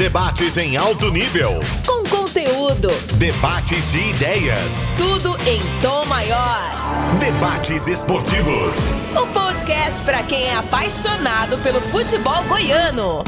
[0.00, 1.60] Debates em alto nível.
[1.86, 2.88] Com conteúdo.
[3.18, 4.86] Debates de ideias.
[4.96, 7.18] Tudo em tom maior.
[7.18, 8.78] Debates esportivos.
[9.14, 13.22] O podcast para quem é apaixonado pelo futebol goiano.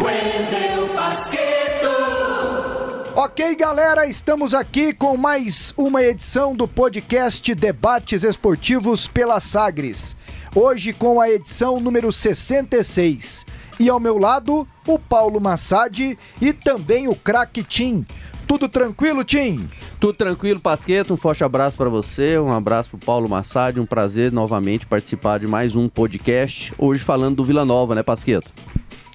[0.00, 1.46] Wendel Basqueto.
[3.14, 10.16] Ok, galera, estamos aqui com mais uma edição do podcast Debates Esportivos pela Sagres.
[10.56, 13.46] Hoje com a edição número 66.
[13.78, 18.06] E ao meu lado, o Paulo Massad e também o craque Tim.
[18.46, 19.68] Tudo tranquilo, Tim?
[19.98, 21.12] Tudo tranquilo, Pasqueto.
[21.12, 23.78] Um forte abraço para você, um abraço para Paulo Massad.
[23.78, 26.72] Um prazer novamente participar de mais um podcast.
[26.78, 28.52] Hoje falando do Vila Nova, né, Pasqueto?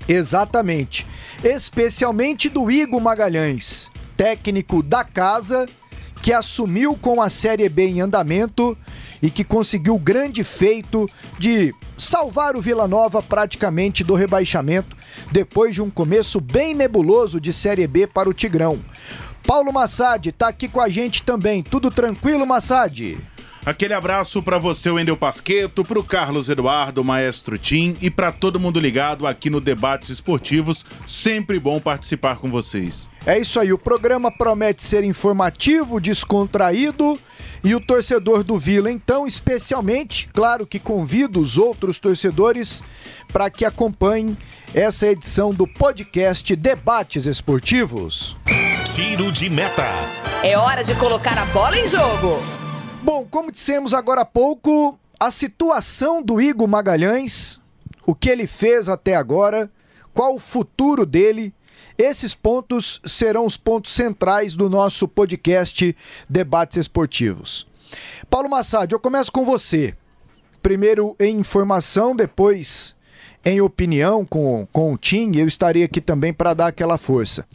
[0.07, 1.07] Exatamente.
[1.43, 5.65] Especialmente do Igor Magalhães, técnico da casa,
[6.21, 8.77] que assumiu com a Série B em andamento
[9.21, 14.95] e que conseguiu o grande feito de salvar o Vila Nova praticamente do rebaixamento
[15.31, 18.79] depois de um começo bem nebuloso de Série B para o Tigrão.
[19.45, 21.61] Paulo Massad está aqui com a gente também.
[21.61, 23.17] Tudo tranquilo, Massad?
[23.63, 28.59] Aquele abraço para você, Wendel Pasqueto, para o Carlos Eduardo, Maestro Tim e para todo
[28.59, 30.83] mundo ligado aqui no Debates Esportivos.
[31.05, 33.07] Sempre bom participar com vocês.
[33.23, 37.19] É isso aí, o programa promete ser informativo, descontraído
[37.63, 42.83] e o torcedor do Vila, então, especialmente, claro que convido os outros torcedores
[43.31, 44.35] para que acompanhem
[44.73, 48.35] essa edição do podcast Debates Esportivos.
[48.95, 49.85] Tiro de meta.
[50.43, 52.41] É hora de colocar a bola em jogo.
[53.03, 57.59] Bom, como dissemos agora há pouco, a situação do Igor Magalhães,
[58.05, 59.69] o que ele fez até agora,
[60.13, 61.53] qual o futuro dele,
[61.97, 65.95] esses pontos serão os pontos centrais do nosso podcast
[66.29, 67.67] Debates Esportivos.
[68.29, 69.93] Paulo Massad, eu começo com você.
[70.61, 72.95] Primeiro em informação, depois
[73.43, 77.45] em opinião com, com o Tim, eu estarei aqui também para dar aquela força.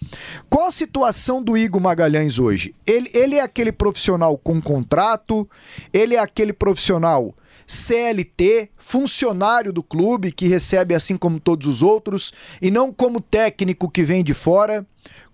[0.50, 2.74] Qual a situação do Igor Magalhães hoje?
[2.86, 5.48] Ele, ele é aquele profissional com contrato,
[5.92, 7.34] ele é aquele profissional
[7.66, 12.32] CLT, funcionário do clube que recebe assim como todos os outros
[12.62, 14.86] e não como técnico que vem de fora.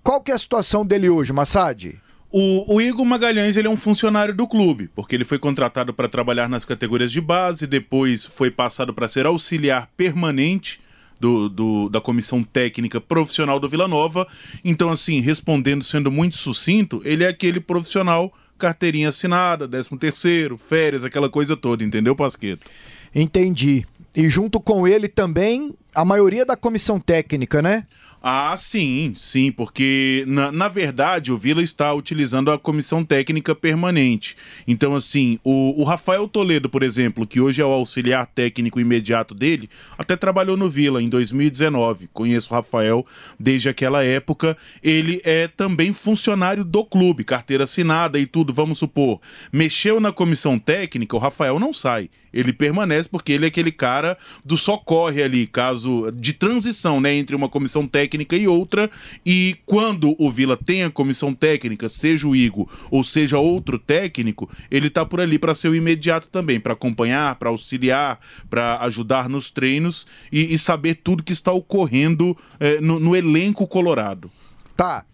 [0.03, 1.95] Qual que é a situação dele hoje, Massad?
[2.31, 6.09] O, o, Igor Magalhães ele é um funcionário do clube, porque ele foi contratado para
[6.09, 10.81] trabalhar nas categorias de base, depois foi passado para ser auxiliar permanente
[11.21, 14.27] do, do, da comissão técnica profissional do Vila Nova.
[14.65, 18.33] Então, assim, respondendo, sendo muito sucinto, ele é aquele profissional
[18.63, 22.71] carteirinha assinada, 13 terceiro, férias, aquela coisa toda, entendeu, Pasqueto?
[23.13, 23.85] Entendi.
[24.15, 27.87] E junto com ele também a maioria da comissão técnica, né?
[28.25, 34.37] Ah, sim, sim, porque na, na verdade o Vila está utilizando a comissão técnica permanente.
[34.65, 39.35] Então, assim, o, o Rafael Toledo, por exemplo, que hoje é o auxiliar técnico imediato
[39.35, 39.69] dele,
[39.99, 42.11] até trabalhou no Vila em 2019.
[42.13, 43.05] Conheço o Rafael
[43.41, 44.57] desde aquela época.
[44.81, 49.21] Ele é também funcionário do clube, carteira assinada e tudo, vamos supor.
[49.53, 52.09] Mexeu na comissão técnica, o Rafael não sai.
[52.33, 57.37] Ele permanece porque ele é aquele cara do socorre ali, caso de transição, né, entre
[57.37, 58.91] uma comissão técnica e outra.
[59.25, 64.49] E quando o Vila tem a comissão técnica, seja o Igor ou seja outro técnico,
[64.71, 68.19] ele tá por ali para ser o imediato também, para acompanhar, para auxiliar,
[68.51, 73.67] para ajudar nos treinos e, e, saber tudo que está ocorrendo é, no, no elenco
[73.67, 74.31] colorado.
[74.77, 75.05] Tá.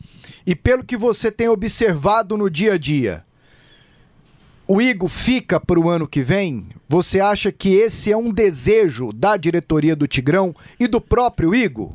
[0.46, 3.24] E pelo que você tem observado no dia a dia,
[4.66, 6.66] o Igor fica para o ano que vem?
[6.86, 11.94] Você acha que esse é um desejo da diretoria do Tigrão e do próprio Igor?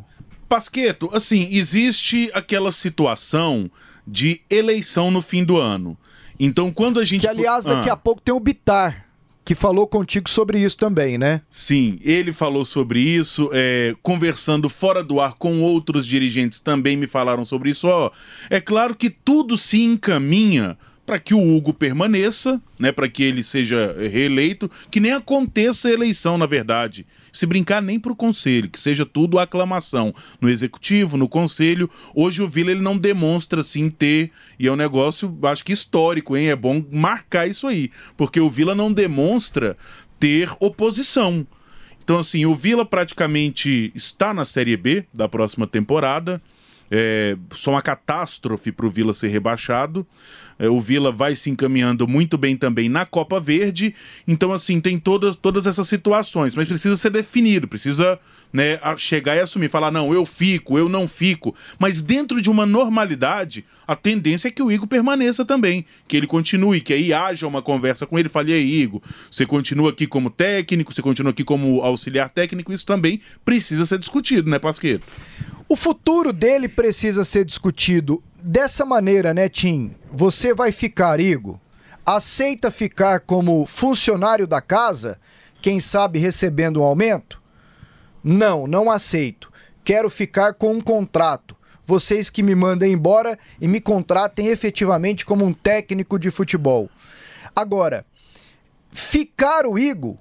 [0.54, 3.72] Pasqueto, assim, existe aquela situação
[4.06, 5.98] de eleição no fim do ano.
[6.40, 7.22] Então, quando a gente.
[7.22, 7.94] Que, aliás, daqui ah.
[7.94, 9.08] a pouco tem o Bitar
[9.44, 11.42] que falou contigo sobre isso também, né?
[11.50, 17.08] Sim, ele falou sobre isso, é, conversando fora do ar com outros dirigentes também me
[17.08, 17.88] falaram sobre isso.
[17.88, 18.12] Ó,
[18.48, 23.44] é claro que tudo se encaminha para que o Hugo permaneça, né, para que ele
[23.44, 27.06] seja reeleito, que nem aconteça a eleição, na verdade.
[27.32, 31.90] Se brincar nem para o conselho, que seja tudo aclamação no executivo, no conselho.
[32.16, 36.38] Hoje o Vila ele não demonstra assim ter, e é um negócio, acho que histórico,
[36.38, 36.50] hein?
[36.50, 39.76] É bom marcar isso aí, porque o Vila não demonstra
[40.20, 41.46] ter oposição.
[42.02, 46.42] Então, assim, o Vila praticamente está na Série B da próxima temporada.
[46.92, 50.06] É só uma catástrofe para o Vila ser rebaixado.
[50.64, 53.94] É, o Vila vai se encaminhando muito bem também na Copa Verde.
[54.26, 58.18] Então, assim, tem todas, todas essas situações, mas precisa ser definido, precisa
[58.54, 61.54] né, chegar e assumir, falar, não, eu fico, eu não fico.
[61.78, 66.28] Mas dentro de uma normalidade, a tendência é que o Igor permaneça também, que ele
[66.28, 70.30] continue, que aí haja uma conversa com ele, fale, aí, Igor, você continua aqui como
[70.30, 75.06] técnico, você continua aqui como auxiliar técnico, isso também precisa ser discutido, né, Pasqueto?
[75.68, 79.96] O futuro dele precisa ser discutido dessa maneira, né, Tim?
[80.12, 81.58] Você vai ficar, Igor?
[82.06, 85.18] Aceita ficar como funcionário da casa?
[85.62, 87.42] Quem sabe recebendo um aumento?
[88.22, 89.52] Não, não aceito.
[89.84, 91.56] Quero ficar com um contrato.
[91.86, 96.90] Vocês que me mandem embora e me contratem efetivamente como um técnico de futebol.
[97.56, 98.06] Agora,
[98.92, 100.18] ficar o Igor,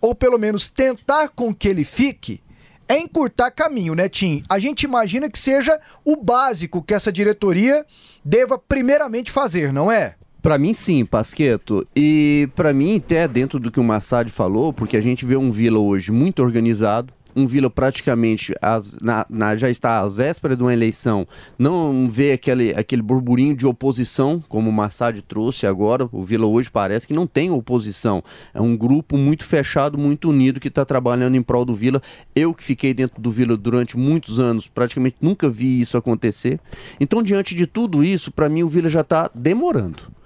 [0.00, 2.42] ou pelo menos tentar com que ele fique,
[2.88, 4.42] é encurtar caminho, né, Tim?
[4.48, 7.84] A gente imagina que seja o básico que essa diretoria
[8.24, 10.16] deva primeiramente fazer, não é?
[10.42, 11.86] Para mim, sim, Pasqueto.
[11.94, 15.52] E para mim, até dentro do que o Massad falou, porque a gente vê um
[15.52, 20.62] Vila hoje muito organizado, um Vila praticamente as, na, na, já está às vésperas de
[20.62, 21.26] uma eleição,
[21.58, 26.08] não vê aquele, aquele burburinho de oposição, como o Massad trouxe agora.
[26.12, 28.22] O Vila hoje parece que não tem oposição.
[28.52, 32.02] É um grupo muito fechado, muito unido, que está trabalhando em prol do Vila.
[32.34, 36.60] Eu que fiquei dentro do Vila durante muitos anos, praticamente nunca vi isso acontecer.
[37.00, 40.21] Então, diante de tudo isso, para mim o Vila já está demorando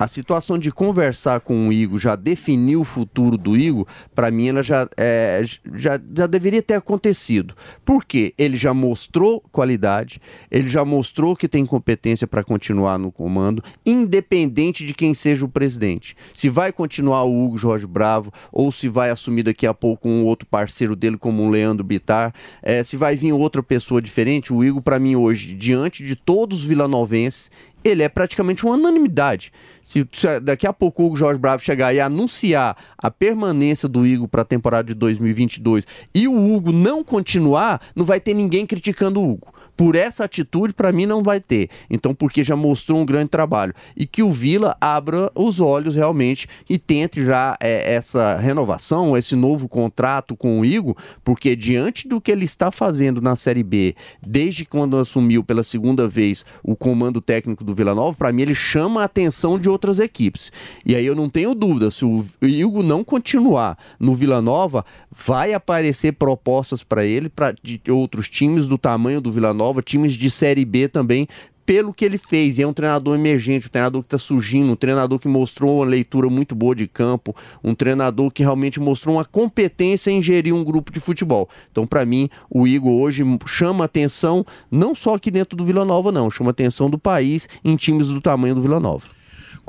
[0.00, 4.48] a situação de conversar com o Igor, já definir o futuro do Igor, para mim
[4.48, 5.42] ela já, é,
[5.74, 7.54] já, já deveria ter acontecido.
[7.84, 10.18] Porque ele já mostrou qualidade,
[10.50, 15.50] ele já mostrou que tem competência para continuar no comando, independente de quem seja o
[15.50, 16.16] presidente.
[16.32, 20.24] Se vai continuar o Hugo Jorge Bravo, ou se vai assumir daqui a pouco um
[20.24, 22.32] outro parceiro dele, como o Leandro Bitar,
[22.62, 26.60] é, se vai vir outra pessoa diferente, o Igor, para mim, hoje, diante de todos
[26.60, 27.50] os vilanovenses,
[27.84, 29.52] ele é praticamente uma unanimidade.
[29.82, 34.28] Se, se, daqui a pouco o Jorge Bravo chegar e anunciar a permanência do Igor
[34.28, 39.20] para a temporada de 2022 e o Hugo não continuar, não vai ter ninguém criticando
[39.20, 41.70] o Hugo por essa atitude, para mim, não vai ter.
[41.88, 43.72] Então, porque já mostrou um grande trabalho.
[43.96, 49.34] E que o Vila abra os olhos realmente e tente já é, essa renovação, esse
[49.34, 50.94] novo contrato com o Igor,
[51.24, 56.06] porque diante do que ele está fazendo na Série B, desde quando assumiu pela segunda
[56.06, 59.98] vez o comando técnico do Vila Nova, para mim ele chama a atenção de outras
[59.98, 60.52] equipes.
[60.84, 65.54] E aí eu não tenho dúvida, se o Igor não continuar no Vila Nova, vai
[65.54, 67.54] aparecer propostas para ele, para
[67.88, 71.28] outros times do tamanho do Vila Nova Nova, times de Série B também,
[71.64, 72.58] pelo que ele fez.
[72.58, 75.86] E é um treinador emergente, um treinador que está surgindo, um treinador que mostrou uma
[75.86, 80.64] leitura muito boa de campo, um treinador que realmente mostrou uma competência em gerir um
[80.64, 81.48] grupo de futebol.
[81.70, 86.10] Então, para mim, o Igor hoje chama atenção, não só aqui dentro do Vila Nova,
[86.10, 89.19] não, chama atenção do país em times do tamanho do Vila Nova.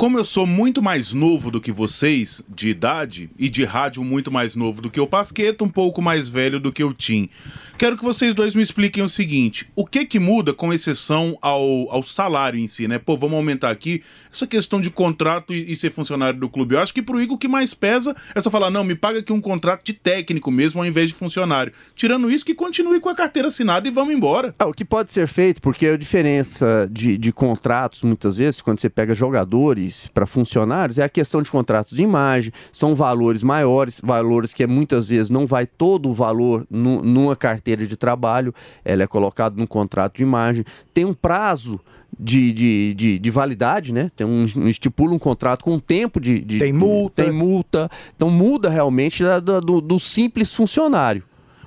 [0.02, 4.32] Como eu sou muito mais novo do que vocês, de idade, e de rádio muito
[4.32, 7.30] mais novo do que o Pasqueta, um pouco mais velho do que o Tim,
[7.78, 11.62] quero que vocês dois me expliquem o seguinte: o que que muda com exceção ao,
[11.92, 12.98] ao salário em si, né?
[12.98, 14.02] Pô, vamos aumentar aqui
[14.34, 16.74] essa questão de contrato e, e ser funcionário do clube.
[16.74, 19.20] Eu acho que pro Igor o que mais pesa é só falar, não, me paga
[19.20, 21.74] aqui um contrato de técnico mesmo ao invés de funcionário.
[21.96, 24.56] Tirando isso, que continue com a carteira assinada e vamos embora.
[24.58, 28.80] Ah, o que pode ser feito, porque a diferença de, de contratos, muitas vezes, quando
[28.80, 34.00] você pega jogadores para funcionários é a questão de contratos de imagem, são valores maiores,
[34.04, 38.54] valores que muitas vezes não vai todo o valor nu, numa carteira de trabalho,
[38.84, 41.80] ela é colocado num contrato de imagem, tem um prazo
[42.20, 44.12] de, de, de, de, validade, né?
[44.16, 48.30] Tem um, estipula um contrato com um tempo de, de tem multa, tem multa, então
[48.30, 51.24] muda realmente da, do, do simples funcionário.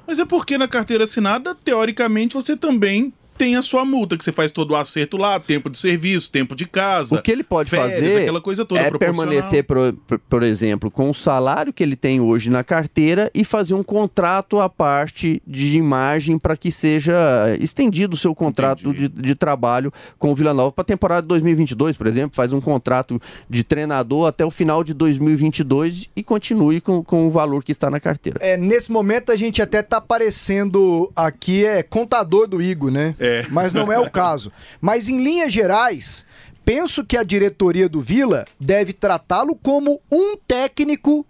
[0.06, 4.32] Mas é porque na carteira assinada, teoricamente, você também tem a sua multa, que você
[4.32, 7.16] faz todo o acerto lá, tempo de serviço, tempo de casa.
[7.16, 9.92] O que ele pode férias, fazer aquela coisa toda é permanecer, por,
[10.28, 14.60] por, exemplo, com o salário que ele tem hoje na carteira e fazer um contrato
[14.60, 17.14] à parte de imagem para que seja
[17.60, 21.28] estendido o seu contrato de, de, trabalho com o Vila Nova para a temporada de
[21.28, 26.80] 2022, por exemplo, faz um contrato de treinador até o final de 2022 e continue
[26.80, 28.38] com, com o valor que está na carteira.
[28.40, 33.14] É, nesse momento a gente até está aparecendo aqui é contador do Igor, né?
[33.24, 33.46] É.
[33.48, 34.52] Mas não é o caso.
[34.80, 36.26] Mas em linhas gerais,
[36.62, 41.26] penso que a diretoria do Vila deve tratá-lo como um técnico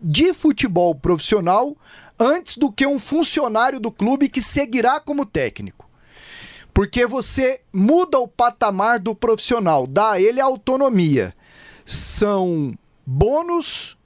[0.00, 1.74] de futebol profissional
[2.18, 5.88] antes do que um funcionário do clube que seguirá como técnico.
[6.74, 11.34] Porque você muda o patamar do profissional, dá a ele autonomia.
[11.84, 12.76] São
[13.06, 13.96] bônus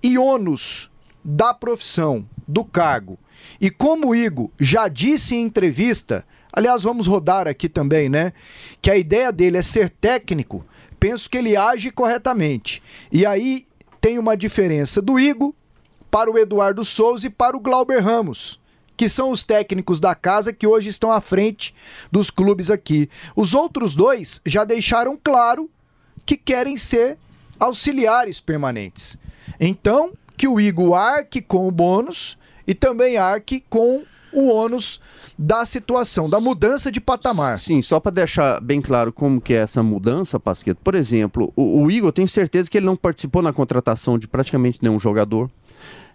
[0.00, 0.90] e ônus
[1.24, 3.18] da profissão, do cargo.
[3.60, 8.32] E como o Igor já disse em entrevista, Aliás, vamos rodar aqui também, né?
[8.80, 10.64] Que a ideia dele é ser técnico.
[10.98, 12.82] Penso que ele age corretamente.
[13.12, 13.64] E aí
[14.00, 15.52] tem uma diferença do Igor
[16.10, 18.60] para o Eduardo Souza e para o Glauber Ramos,
[18.96, 21.74] que são os técnicos da casa que hoje estão à frente
[22.10, 23.08] dos clubes aqui.
[23.36, 25.70] Os outros dois já deixaram claro
[26.24, 27.18] que querem ser
[27.60, 29.18] auxiliares permanentes.
[29.60, 34.04] Então, que o Igor arque com o bônus e também arque com
[34.38, 35.00] o ônus
[35.38, 37.58] da situação, da mudança de patamar.
[37.58, 40.80] Sim, só para deixar bem claro como que é essa mudança, Pasqueto.
[40.82, 44.26] Por exemplo, o, o Igor, eu tenho certeza que ele não participou na contratação de
[44.26, 45.50] praticamente nenhum jogador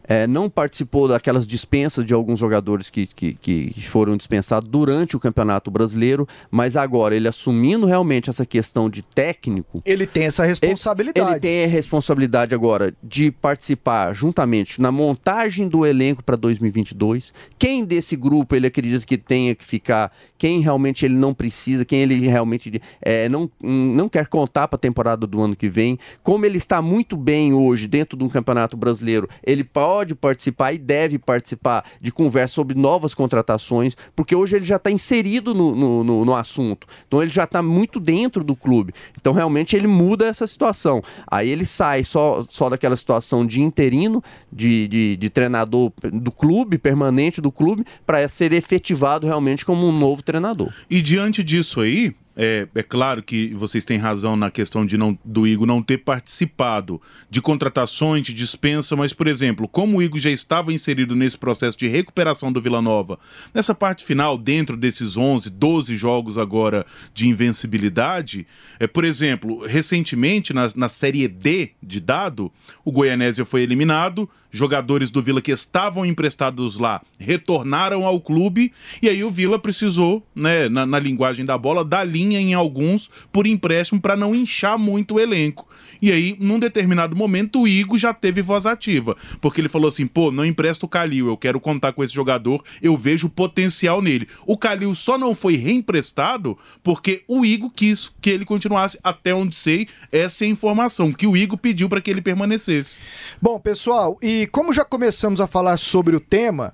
[0.07, 5.19] é, não participou daquelas dispensas de alguns jogadores que, que, que, foram dispensados durante o
[5.19, 9.81] Campeonato Brasileiro, mas agora ele assumindo realmente essa questão de técnico.
[9.85, 11.27] Ele tem essa responsabilidade.
[11.27, 17.33] Ele, ele tem a responsabilidade agora de participar juntamente na montagem do elenco para 2022.
[17.57, 22.01] Quem desse grupo ele acredita que tenha que ficar, quem realmente ele não precisa, quem
[22.01, 25.97] ele realmente é, não, não quer contar para a temporada do ano que vem.
[26.21, 30.73] Como ele está muito bem hoje dentro de um Campeonato Brasileiro, ele pode pode participar
[30.73, 35.75] e deve participar de conversa sobre novas contratações, porque hoje ele já está inserido no,
[35.75, 36.87] no, no, no, assunto.
[37.07, 38.91] Então ele já está muito dentro do clube.
[39.15, 41.03] Então realmente ele muda essa situação.
[41.27, 46.79] Aí ele sai só, só daquela situação de interino, de, de, de treinador do clube,
[46.79, 50.73] permanente do clube, para ser efetivado realmente como um novo treinador.
[50.89, 55.17] E diante disso aí, é, é, claro que vocês têm razão na questão de não,
[55.23, 60.19] do Igor não ter participado de contratações, de dispensa, mas, por exemplo, como o Igor
[60.19, 63.19] já estava inserido nesse processo de recuperação do Vila Nova,
[63.53, 68.47] nessa parte final, dentro desses 11, 12 jogos agora de invencibilidade,
[68.79, 72.51] é, por exemplo, recentemente na, na Série D de dado,
[72.83, 79.09] o Goianésia foi eliminado, jogadores do Vila que estavam emprestados lá retornaram ao clube e
[79.09, 83.47] aí o Vila precisou, né, na, na linguagem da bola, dar linha em alguns por
[83.47, 85.67] empréstimo para não inchar muito o elenco.
[86.03, 90.05] E aí, num determinado momento, o Igor já teve voz ativa, porque ele falou assim:
[90.05, 94.27] pô, não empresto o Calil, eu quero contar com esse jogador, eu vejo potencial nele.
[94.45, 99.55] O Calil só não foi reemprestado porque o Igor quis que ele continuasse, até onde
[99.55, 102.99] sei, essa é a informação, que o Igor pediu para que ele permanecesse.
[103.41, 106.73] Bom, pessoal, e como já começamos a falar sobre o tema,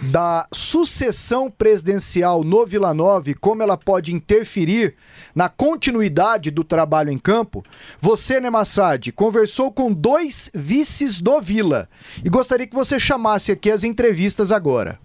[0.00, 4.94] da sucessão presidencial no Vila Nova e como ela pode interferir
[5.34, 7.64] na continuidade do trabalho em campo,
[8.00, 11.88] você, Nemassad, conversou com dois vices do Vila
[12.24, 14.98] e gostaria que você chamasse aqui as entrevistas agora.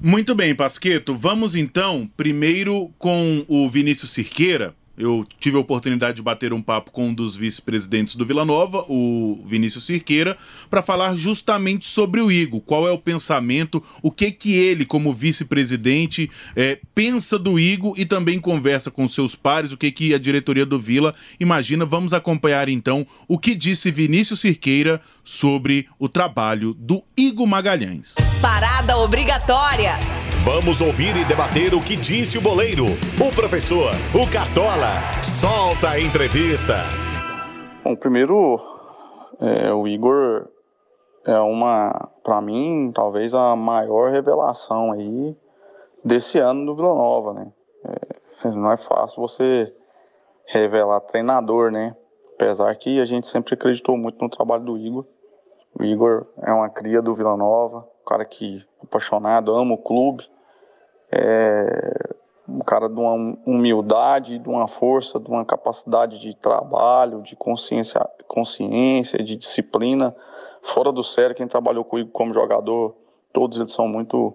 [0.00, 1.16] Muito bem, Pasqueto.
[1.16, 6.90] Vamos então primeiro com o Vinícius Cirqueira eu tive a oportunidade de bater um papo
[6.90, 10.36] com um dos vice-presidentes do Vila Nova, o Vinícius Cirqueira,
[10.70, 12.60] para falar justamente sobre o Igor.
[12.60, 18.06] Qual é o pensamento, o que que ele, como vice-presidente, é, pensa do Igor e
[18.06, 21.84] também conversa com seus pares, o que que a diretoria do Vila imagina.
[21.84, 28.14] Vamos acompanhar então o que disse Vinícius Cirqueira sobre o trabalho do Igor Magalhães.
[28.40, 30.25] Parada obrigatória.
[30.46, 32.84] Vamos ouvir e debater o que disse o boleiro,
[33.18, 34.94] o professor, o Cartola.
[35.20, 36.74] Solta a entrevista.
[37.82, 38.60] Bom, primeiro,
[39.40, 40.46] é, o Igor
[41.24, 45.36] é uma, para mim, talvez a maior revelação aí
[46.04, 47.52] desse ano do Vila Nova, né?
[48.44, 49.74] É, não é fácil você
[50.44, 51.96] revelar treinador, né?
[52.36, 55.06] Apesar que a gente sempre acreditou muito no trabalho do Igor.
[55.76, 59.78] O Igor é uma cria do Vila Nova, um cara que é apaixonado, ama o
[59.78, 60.24] clube
[61.10, 62.16] é
[62.48, 68.08] um cara de uma humildade, de uma força, de uma capacidade de trabalho, de consciência,
[68.28, 70.14] consciência, de disciplina,
[70.62, 71.34] fora do sério.
[71.34, 72.94] Quem trabalhou com o Igor como jogador,
[73.32, 74.34] todos eles são muito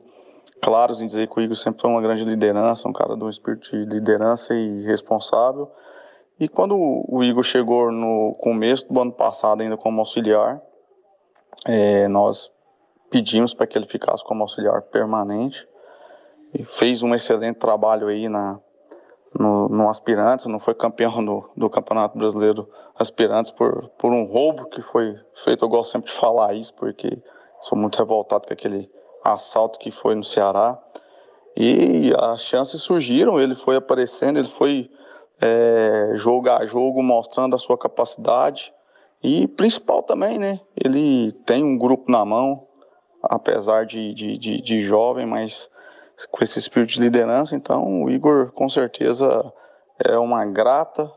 [0.61, 3.29] claros em dizer que o Igor sempre foi uma grande liderança, um cara de um
[3.29, 5.71] espírito de liderança e responsável.
[6.39, 10.61] E quando o Igor chegou no começo do ano passado, ainda como auxiliar,
[11.65, 12.51] é, nós
[13.09, 15.67] pedimos para que ele ficasse como auxiliar permanente
[16.65, 18.59] fez um excelente trabalho aí na,
[19.37, 24.65] no, no Aspirantes, não foi campeão do, do Campeonato Brasileiro Aspirantes por, por um roubo
[24.65, 25.63] que foi feito.
[25.65, 27.21] Eu gosto sempre de falar isso, porque
[27.61, 28.89] sou muito revoltado com aquele
[29.23, 30.77] assalto que foi no Ceará.
[31.55, 34.89] E as chances surgiram, ele foi aparecendo, ele foi
[35.39, 38.73] é, jogo jogo mostrando a sua capacidade.
[39.23, 40.59] E principal também, né?
[40.75, 42.67] Ele tem um grupo na mão,
[43.21, 45.69] apesar de, de, de, de jovem, mas
[46.29, 47.55] com esse espírito de liderança.
[47.55, 49.51] Então, o Igor, com certeza,
[49.99, 51.11] é uma grata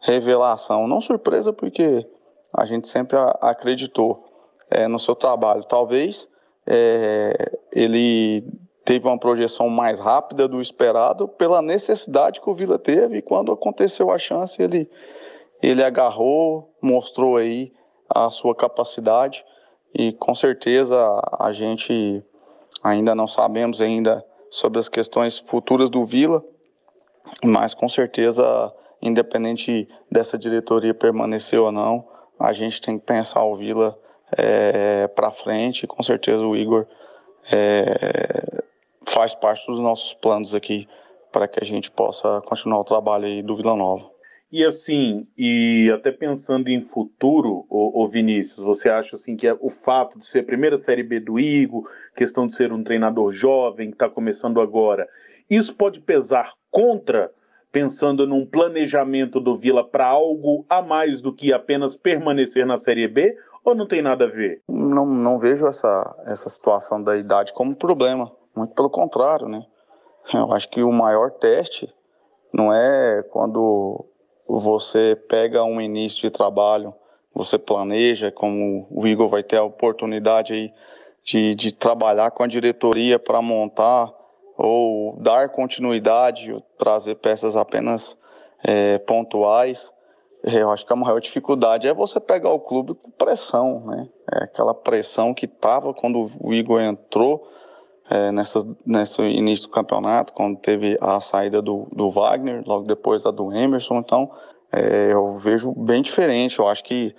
[0.00, 0.86] revelação.
[0.86, 2.06] Não surpresa, porque
[2.52, 4.24] a gente sempre acreditou
[4.70, 5.64] é, no seu trabalho.
[5.64, 6.28] Talvez
[6.66, 8.44] é, ele
[8.84, 13.18] teve uma projeção mais rápida do esperado pela necessidade que o Vila teve.
[13.18, 14.88] E quando aconteceu a chance, ele,
[15.62, 17.72] ele agarrou, mostrou aí
[18.08, 19.44] a sua capacidade.
[19.94, 20.98] E com certeza
[21.38, 22.22] a gente
[22.82, 26.44] ainda não sabemos ainda sobre as questões futuras do Vila,
[27.44, 32.06] mas com certeza, independente dessa diretoria permanecer ou não,
[32.38, 33.98] a gente tem que pensar o Vila
[34.36, 35.86] é, para frente.
[35.86, 36.86] Com certeza o Igor
[37.50, 38.62] é,
[39.06, 40.88] faz parte dos nossos planos aqui
[41.32, 44.17] para que a gente possa continuar o trabalho aí do Vila Nova.
[44.50, 49.68] E assim, e até pensando em futuro, o, Vinícius, você acha assim que é o
[49.68, 51.84] fato de ser a primeira série B do Igo,
[52.16, 55.06] questão de ser um treinador jovem que está começando agora,
[55.50, 57.30] isso pode pesar contra,
[57.70, 63.06] pensando num planejamento do Vila para algo a mais do que apenas permanecer na série
[63.06, 64.62] B, ou não tem nada a ver?
[64.66, 69.62] Não, não vejo essa, essa situação da idade como problema, muito pelo contrário, né?
[70.32, 71.92] Eu acho que o maior teste
[72.52, 74.07] não é quando
[74.48, 76.94] você pega um início de trabalho,
[77.34, 80.72] você planeja, como o Igor vai ter a oportunidade aí
[81.22, 84.10] de, de trabalhar com a diretoria para montar
[84.56, 88.16] ou dar continuidade, trazer peças apenas
[88.64, 89.92] é, pontuais.
[90.42, 94.08] É, eu acho que a maior dificuldade é você pegar o clube com pressão, né?
[94.32, 97.46] É aquela pressão que estava quando o Igor entrou
[98.10, 103.26] é, nessa, nesse início do campeonato, quando teve a saída do, do Wagner, logo depois
[103.26, 103.98] a do Emerson.
[103.98, 104.30] Então,
[104.72, 106.58] é, eu vejo bem diferente.
[106.58, 107.14] Eu acho que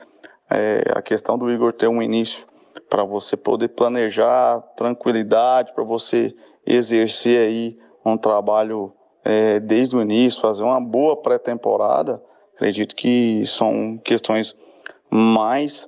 [0.49, 2.47] é, a questão do Igor ter um início
[2.89, 6.33] para você poder planejar, tranquilidade, para você
[6.65, 8.91] exercer aí um trabalho
[9.23, 12.21] é, desde o início, fazer uma boa pré-temporada,
[12.55, 14.55] acredito que são questões
[15.09, 15.87] mais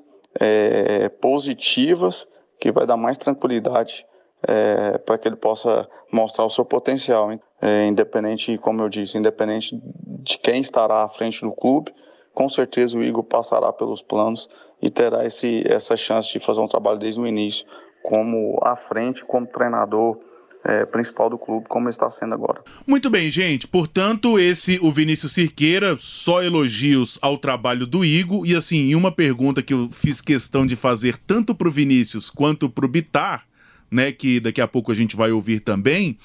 [1.19, 2.25] positivas
[2.59, 4.05] que vai dar mais tranquilidade
[4.47, 7.29] é, para que ele possa mostrar o seu potencial,
[7.61, 11.93] é, independente, como eu disse, independente de quem estará à frente do clube,
[12.33, 14.49] com certeza o Igor passará pelos planos
[14.81, 17.65] e terá esse, essa chance de fazer um trabalho desde o início,
[18.01, 20.17] como à frente, como treinador,
[20.63, 22.61] é, principal do clube, como está sendo agora.
[22.85, 23.67] Muito bem, gente.
[23.67, 28.45] Portanto, esse o Vinícius Cirqueira, só elogios ao trabalho do Igor.
[28.45, 32.69] E assim, uma pergunta que eu fiz questão de fazer tanto para o Vinícius quanto
[32.69, 33.45] para o Bitar
[33.91, 36.17] né, que daqui a pouco a gente vai ouvir também,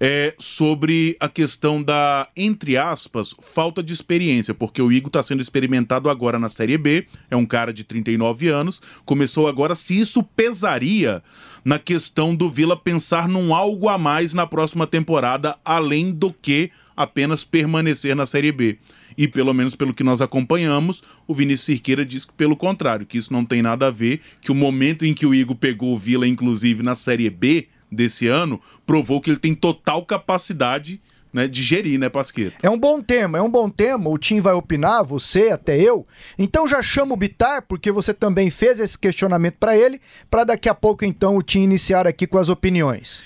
[0.00, 5.42] é sobre a questão da, entre aspas, falta de experiência, porque o Igor está sendo
[5.42, 10.22] experimentado agora na Série B, é um cara de 39 anos, começou agora, se isso
[10.22, 11.22] pesaria
[11.62, 16.70] na questão do Vila pensar num algo a mais na próxima temporada, além do que
[16.96, 18.78] apenas permanecer na Série B.
[19.20, 23.18] E pelo menos pelo que nós acompanhamos, o Vinícius Cirqueira diz que pelo contrário, que
[23.18, 25.98] isso não tem nada a ver, que o momento em que o Igor pegou o
[25.98, 31.02] Vila, inclusive na Série B desse ano, provou que ele tem total capacidade
[31.34, 32.56] né, de gerir, né, Pasqueta?
[32.62, 34.08] É um bom tema, é um bom tema.
[34.08, 36.06] O Tim vai opinar, você, até eu.
[36.38, 40.66] Então já chamo o Bitar, porque você também fez esse questionamento para ele, para daqui
[40.66, 43.22] a pouco então o Tim iniciar aqui com as opiniões.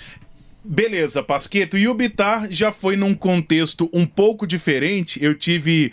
[0.67, 1.77] Beleza, Pasqueto.
[1.77, 5.23] E o Bitar já foi num contexto um pouco diferente.
[5.23, 5.93] Eu tive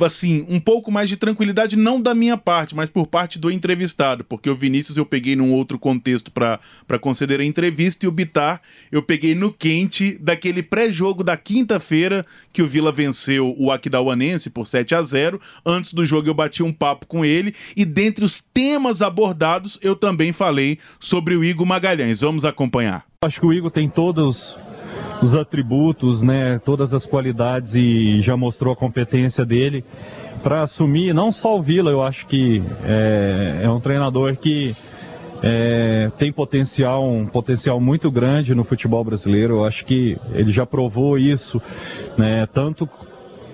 [0.00, 4.24] assim, um pouco mais de tranquilidade, não da minha parte, mas por parte do entrevistado,
[4.24, 8.60] porque o Vinícius eu peguei num outro contexto para conceder a entrevista e o Bitar
[8.90, 14.66] eu peguei no quente daquele pré-jogo da quinta-feira que o Vila venceu o Aquidauanense por
[14.66, 18.40] 7 a 0 Antes do jogo eu bati um papo com ele e dentre os
[18.40, 22.20] temas abordados eu também falei sobre o Igor Magalhães.
[22.20, 23.04] Vamos acompanhar.
[23.24, 24.56] Acho que o Igor tem todos
[25.22, 29.84] os atributos, né, todas as qualidades e já mostrou a competência dele
[30.42, 34.74] para assumir não só o Vila, eu acho que é, é um treinador que
[35.42, 39.54] é, tem potencial, um potencial muito grande no futebol brasileiro.
[39.54, 41.60] Eu acho que ele já provou isso,
[42.16, 42.88] né, tanto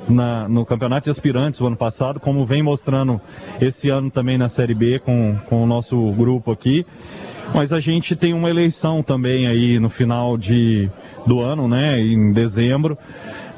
[0.09, 3.21] na, no Campeonato de Aspirantes o ano passado, como vem mostrando
[3.61, 6.85] esse ano também na Série B com, com o nosso grupo aqui.
[7.55, 10.91] Mas a gente tem uma eleição também aí no final de,
[11.27, 12.97] do ano, né, em dezembro,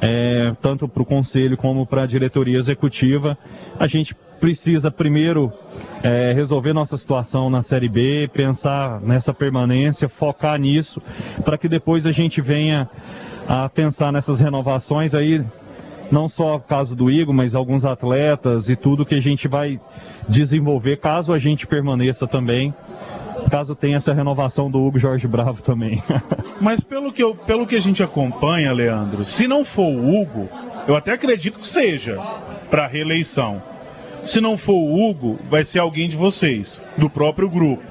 [0.00, 3.36] é, tanto para o Conselho como para a diretoria executiva.
[3.78, 5.52] A gente precisa primeiro
[6.02, 11.02] é, resolver nossa situação na Série B, pensar nessa permanência, focar nisso,
[11.44, 12.88] para que depois a gente venha
[13.46, 15.44] a pensar nessas renovações aí,
[16.10, 19.80] não só o caso do Igor, mas alguns atletas e tudo que a gente vai
[20.28, 22.74] desenvolver caso a gente permaneça também
[23.48, 26.02] caso tenha essa renovação do Hugo Jorge Bravo também.
[26.60, 30.48] Mas pelo que, eu, pelo que a gente acompanha, Leandro, se não for o Hugo,
[30.86, 32.18] eu até acredito que seja
[32.70, 33.62] para reeleição.
[34.24, 37.82] Se não for o Hugo, vai ser alguém de vocês, do próprio grupo.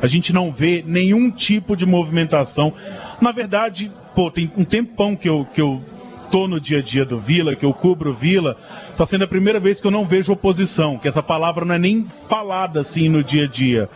[0.00, 2.72] A gente não vê nenhum tipo de movimentação.
[3.20, 5.80] Na verdade, pô, tem um tempão que eu, que eu
[6.30, 8.56] tô no dia a dia do Vila, que eu cubro o Vila,
[8.90, 11.78] está sendo a primeira vez que eu não vejo oposição, que essa palavra não é
[11.78, 13.88] nem falada assim no dia a dia.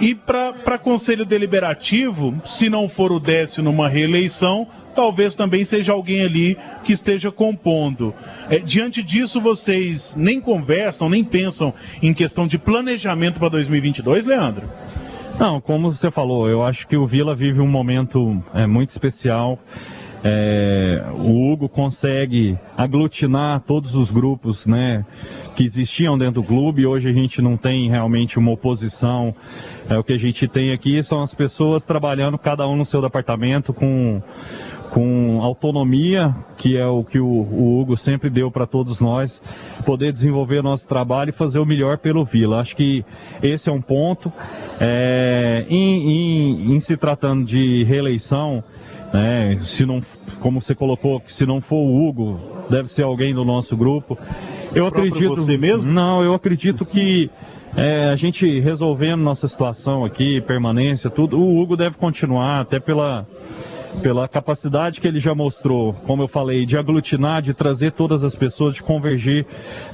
[0.00, 6.22] E para Conselho Deliberativo, se não for o Décio numa reeleição, talvez também seja alguém
[6.22, 8.14] ali que esteja compondo.
[8.48, 14.66] É, diante disso, vocês nem conversam, nem pensam em questão de planejamento para 2022, Leandro?
[15.38, 19.58] Não, como você falou, eu acho que o Vila vive um momento é, muito especial.
[20.22, 25.04] É, o Hugo consegue aglutinar todos os grupos né,
[25.56, 26.86] que existiam dentro do clube.
[26.86, 29.34] Hoje a gente não tem realmente uma oposição.
[29.88, 33.00] É, o que a gente tem aqui são as pessoas trabalhando, cada um no seu
[33.00, 34.22] departamento, com,
[34.90, 39.40] com autonomia, que é o que o, o Hugo sempre deu para todos nós,
[39.86, 42.60] poder desenvolver nosso trabalho e fazer o melhor pelo Vila.
[42.60, 43.04] Acho que
[43.42, 44.30] esse é um ponto.
[44.78, 48.62] É, em, em, em se tratando de reeleição,
[49.12, 49.58] né?
[49.62, 50.02] Se não,
[50.40, 54.16] como você colocou, se não for o Hugo, deve ser alguém do nosso grupo.
[54.74, 55.34] Eu acredito.
[55.34, 55.90] Você mesmo?
[55.90, 57.30] Não, eu acredito que
[57.76, 63.26] é, a gente resolvendo nossa situação aqui, permanência, tudo, o Hugo deve continuar, até pela
[64.02, 68.34] pela capacidade que ele já mostrou, como eu falei, de aglutinar, de trazer todas as
[68.34, 69.46] pessoas, de convergir,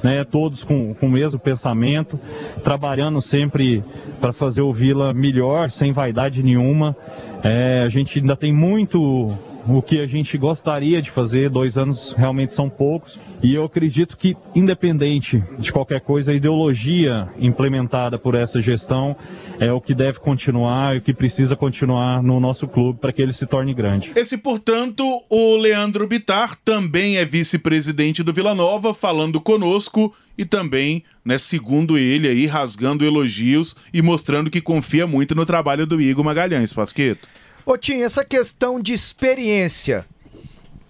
[0.03, 2.19] né, todos com, com o mesmo pensamento,
[2.63, 3.83] trabalhando sempre
[4.21, 6.95] para fazer o Vila melhor, sem vaidade nenhuma.
[7.43, 9.29] É, a gente ainda tem muito
[9.67, 14.17] o que a gente gostaria de fazer, dois anos realmente são poucos, e eu acredito
[14.17, 19.15] que, independente de qualquer coisa, a ideologia implementada por essa gestão
[19.59, 23.21] é o que deve continuar e o que precisa continuar no nosso clube para que
[23.21, 24.11] ele se torne grande.
[24.15, 31.03] Esse, portanto, o Leandro Bitar também é vice-presidente do Vila Nova, falando conosco e também,
[31.25, 36.23] né, segundo ele aí, rasgando elogios e mostrando que confia muito no trabalho do Igor
[36.23, 37.27] Magalhães, Pasqueto.
[37.69, 40.05] Ô Tim, essa questão de experiência.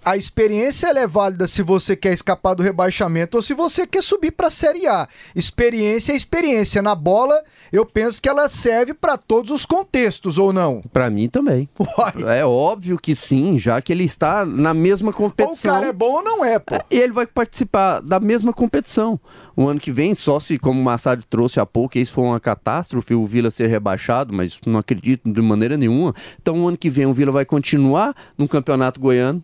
[0.04, 4.32] A experiência é válida se você quer escapar do rebaixamento ou se você quer subir
[4.32, 5.08] para a Série A.
[5.36, 6.82] Experiência é experiência.
[6.82, 10.82] Na bola, eu penso que ela serve para todos os contextos, ou não?
[10.94, 11.68] Para mim também.
[11.78, 12.38] Uai.
[12.38, 15.74] É óbvio que sim, já que ele está na mesma Ou o competição.
[15.74, 16.76] cara é bom ou não é, pô.
[16.90, 19.20] E ele vai participar da mesma competição.
[19.56, 22.40] O ano que vem, só se, como o Massad trouxe há pouco, isso foi uma
[22.40, 26.14] catástrofe, o Vila ser rebaixado, mas não acredito de maneira nenhuma.
[26.40, 29.44] Então, o ano que vem, o Vila vai continuar no Campeonato Goiano,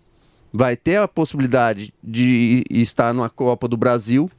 [0.54, 4.30] vai ter a possibilidade de estar numa Copa do Brasil,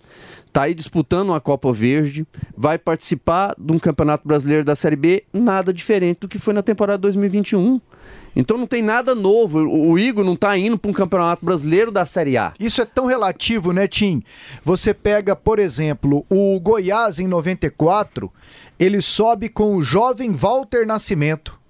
[0.53, 2.25] tá aí disputando uma Copa Verde,
[2.57, 6.63] vai participar de um Campeonato Brasileiro da Série B, nada diferente do que foi na
[6.63, 7.81] temporada 2021.
[8.37, 9.61] Então não tem nada novo.
[9.61, 12.53] O Igor não tá indo para um Campeonato Brasileiro da Série A.
[12.61, 14.23] Isso é tão relativo, né, Tim?
[14.63, 18.33] Você pega, por exemplo, o Goiás em 94,
[18.79, 21.64] ele sobe com o jovem Walter Nascimento.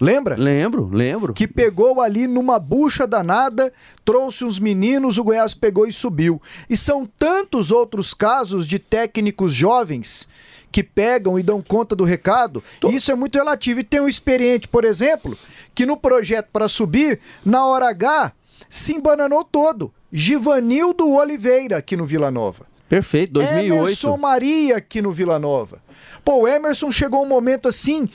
[0.00, 0.34] Lembra?
[0.36, 1.34] Lembro, lembro.
[1.34, 3.72] que pegou ali numa bucha danada,
[4.04, 6.40] trouxe uns meninos, o Goiás pegou e subiu.
[6.68, 10.26] E são tantos outros casos de técnicos jovens
[10.72, 12.62] que pegam e dão conta do recado.
[12.84, 13.80] E Isso é muito relativo.
[13.80, 15.36] E tem um experiente, por exemplo,
[15.74, 18.32] que no projeto para subir, na hora H,
[18.68, 19.92] se embananou todo.
[20.12, 22.66] Givanildo Oliveira aqui no Vila Nova.
[22.88, 23.72] Perfeito, 2008.
[23.72, 25.80] Emerson Maria aqui no Vila Nova.
[26.24, 28.08] Pô, o Emerson chegou um momento assim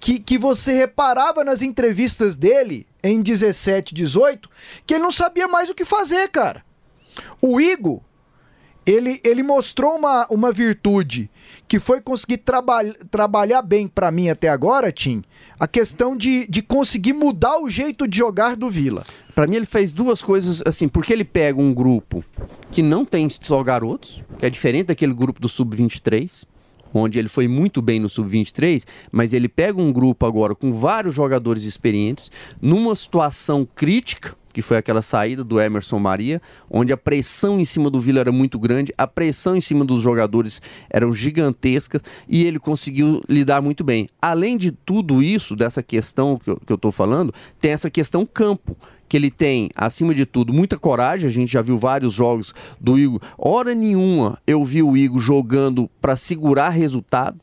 [0.00, 4.48] que, que você reparava nas entrevistas dele em 17, 18,
[4.86, 6.64] que ele não sabia mais o que fazer, cara.
[7.40, 8.00] O Igor,
[8.84, 11.30] ele, ele mostrou uma, uma virtude
[11.68, 15.22] que foi conseguir traba trabalhar bem pra mim até agora, Tim,
[15.58, 19.04] a questão de, de conseguir mudar o jeito de jogar do Vila.
[19.34, 22.24] Pra mim ele fez duas coisas assim, porque ele pega um grupo
[22.70, 26.44] que não tem só garotos, que é diferente daquele grupo do sub-23,
[26.92, 31.14] onde ele foi muito bem no sub-23, mas ele pega um grupo agora com vários
[31.14, 37.58] jogadores experientes, numa situação crítica, que foi aquela saída do Emerson Maria, onde a pressão
[37.58, 42.02] em cima do Vila era muito grande, a pressão em cima dos jogadores eram gigantescas
[42.28, 44.08] e ele conseguiu lidar muito bem.
[44.20, 48.76] Além de tudo isso, dessa questão que eu, tô falando, tem essa questão campo
[49.12, 51.26] que ele tem, acima de tudo, muita coragem.
[51.26, 53.20] A gente já viu vários jogos do Igor.
[53.36, 57.38] Hora nenhuma eu vi o Igor jogando para segurar resultado.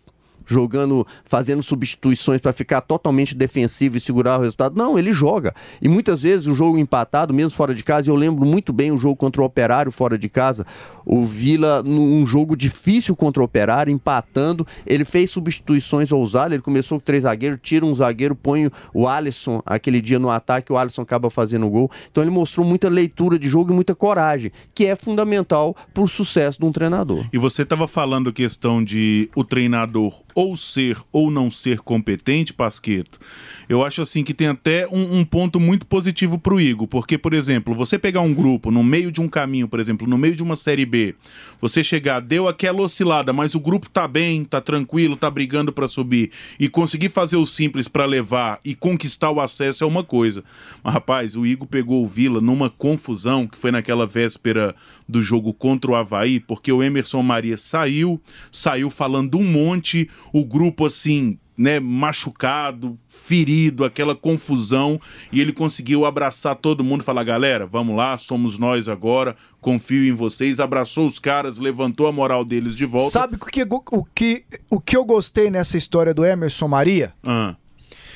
[0.51, 4.75] Jogando, fazendo substituições para ficar totalmente defensivo e segurar o resultado.
[4.75, 5.53] Não, ele joga.
[5.79, 8.97] E muitas vezes o jogo empatado, mesmo fora de casa, eu lembro muito bem o
[8.97, 10.65] jogo contra o Operário fora de casa.
[11.05, 16.53] O Vila, num jogo difícil contra o Operário, empatando, ele fez substituições ousadas.
[16.53, 20.73] Ele começou com três zagueiros, tira um zagueiro, põe o Alisson aquele dia no ataque,
[20.73, 21.91] o Alisson acaba fazendo o gol.
[22.12, 26.07] Então ele mostrou muita leitura de jogo e muita coragem, que é fundamental para o
[26.07, 27.25] sucesso de um treinador.
[27.31, 33.19] E você estava falando questão de o treinador ou ser ou não ser competente, Pasqueto.
[33.67, 37.34] Eu acho assim que tem até um, um ponto muito positivo pro Igor, porque, por
[37.34, 40.41] exemplo, você pegar um grupo no meio de um caminho, por exemplo, no meio de
[40.41, 41.13] uma série B,
[41.60, 45.89] você chegar, deu aquela oscilada, mas o grupo tá bem, tá tranquilo, tá brigando para
[45.89, 50.41] subir e conseguir fazer o simples para levar e conquistar o acesso é uma coisa.
[50.82, 54.73] Mas rapaz, o Igor pegou o Vila numa confusão que foi naquela véspera
[55.06, 60.43] do jogo contra o Havaí, porque o Emerson Maria saiu, saiu falando um monte, o
[60.45, 64.97] grupo assim né, machucado, ferido, aquela confusão,
[65.29, 70.13] e ele conseguiu abraçar todo mundo falar: galera, vamos lá, somos nós agora, confio em
[70.13, 70.61] vocês.
[70.61, 73.09] Abraçou os caras, levantou a moral deles de volta.
[73.11, 73.61] Sabe o que,
[73.91, 77.13] o que, o que eu gostei nessa história do Emerson Maria?
[77.21, 77.57] Ah,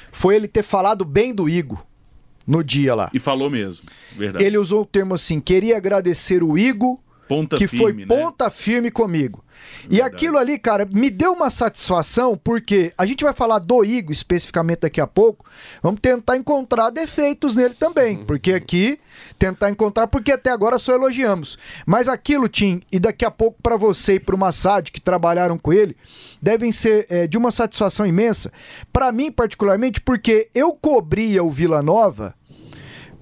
[0.09, 1.83] Foi ele ter falado bem do Igor
[2.47, 3.09] no dia lá.
[3.13, 4.43] e falou mesmo, verdade.
[4.45, 6.97] Ele usou o termo assim: queria agradecer o Igor,
[7.27, 8.05] Ponta que firme, foi né?
[8.05, 9.43] ponta firme comigo.
[9.89, 14.11] E aquilo ali, cara, me deu uma satisfação, porque a gente vai falar do Igor
[14.11, 15.45] especificamente daqui a pouco.
[15.81, 18.17] Vamos tentar encontrar defeitos nele também.
[18.17, 18.25] Uhum.
[18.25, 18.99] Porque aqui,
[19.37, 21.57] tentar encontrar, porque até agora só elogiamos.
[21.85, 25.73] Mas aquilo, Tim, e daqui a pouco para você e pro Massad, que trabalharam com
[25.73, 25.97] ele,
[26.41, 28.51] devem ser é, de uma satisfação imensa.
[28.91, 32.33] Para mim, particularmente, porque eu cobria o Vila Nova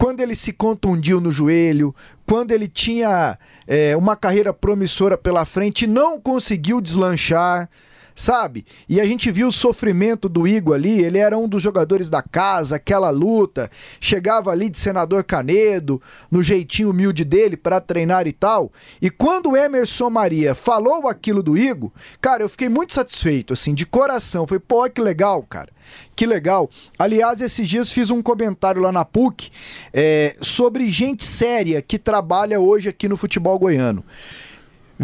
[0.02, 1.94] quando ele se contundiu no joelho,
[2.26, 3.38] quando ele tinha
[3.68, 7.70] é, uma carreira promissora pela frente e não conseguiu deslanchar,
[8.16, 8.66] sabe?
[8.88, 12.22] E a gente viu o sofrimento do Igor ali, ele era um dos jogadores da
[12.22, 13.70] casa, aquela luta,
[14.00, 18.72] chegava ali de senador Canedo, no jeitinho humilde dele para treinar e tal.
[19.02, 23.74] E quando o Emerson Maria falou aquilo do Igor, cara, eu fiquei muito satisfeito, assim,
[23.74, 24.48] de coração.
[24.48, 25.70] Foi, pô, que legal, cara.
[26.16, 26.70] Que legal.
[26.98, 29.50] Aliás, esses dias fiz um comentário lá na PUC
[29.94, 34.04] é, sobre gente séria que trabalha hoje aqui no futebol goiano.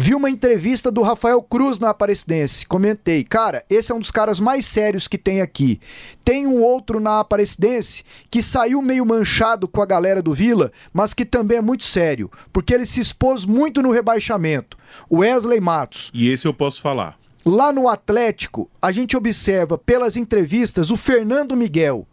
[0.00, 2.64] Vi uma entrevista do Rafael Cruz na Aparecidense.
[2.64, 5.80] Comentei, cara, esse é um dos caras mais sérios que tem aqui.
[6.24, 11.12] Tem um outro na Aparecidense que saiu meio manchado com a galera do Vila, mas
[11.12, 14.78] que também é muito sério, porque ele se expôs muito no rebaixamento.
[15.12, 16.12] Wesley Matos.
[16.14, 17.18] E esse eu posso falar.
[17.44, 22.06] Lá no Atlético, a gente observa pelas entrevistas o Fernando Miguel.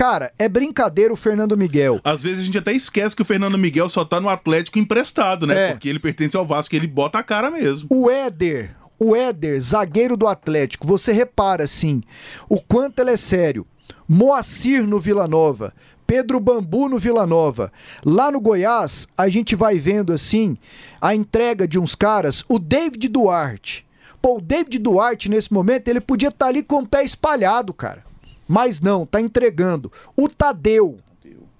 [0.00, 2.00] Cara, é brincadeira o Fernando Miguel.
[2.02, 5.46] Às vezes a gente até esquece que o Fernando Miguel só tá no Atlético emprestado,
[5.46, 5.68] né?
[5.68, 5.72] É.
[5.72, 7.86] Porque ele pertence ao Vasco, ele bota a cara mesmo.
[7.92, 12.00] O Éder, o Éder, zagueiro do Atlético, você repara assim,
[12.48, 13.66] o quanto ele é sério.
[14.08, 15.74] Moacir no Vila Nova,
[16.06, 17.70] Pedro Bambu no Vila Nova.
[18.02, 20.56] Lá no Goiás, a gente vai vendo assim
[20.98, 23.86] a entrega de uns caras, o David Duarte.
[24.22, 28.08] Pô, o David Duarte nesse momento, ele podia estar ali com o pé espalhado, cara.
[28.52, 29.92] Mas não, tá entregando.
[30.16, 30.96] O Tadeu,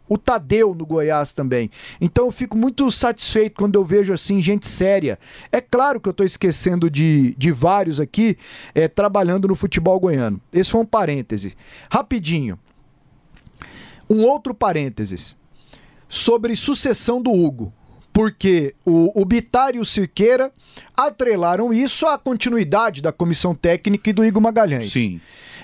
[0.09, 1.71] o Tadeu no Goiás também.
[2.01, 5.17] Então eu fico muito satisfeito quando eu vejo assim gente séria.
[5.53, 8.37] É claro que eu estou esquecendo de, de vários aqui
[8.75, 10.41] é, trabalhando no futebol goiano.
[10.53, 11.57] Esse foi um parêntese.
[11.89, 12.59] Rapidinho.
[14.09, 15.37] Um outro parênteses
[16.09, 17.73] sobre sucessão do Hugo.
[18.13, 20.53] Porque o, o Bitar e o Cirqueira
[20.97, 24.93] atrelaram isso à continuidade da comissão técnica e do Igor Magalhães.
[24.93, 25.21] Sim.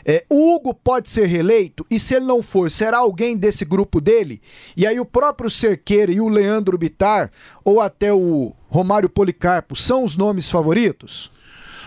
[0.09, 4.01] É, o Hugo pode ser reeleito e se ele não for, será alguém desse grupo
[4.01, 4.41] dele?
[4.77, 7.33] E aí o próprio Cerqueira e o Leandro Bitar,
[7.65, 11.33] ou até o Romário Policarpo, são os nomes favoritos?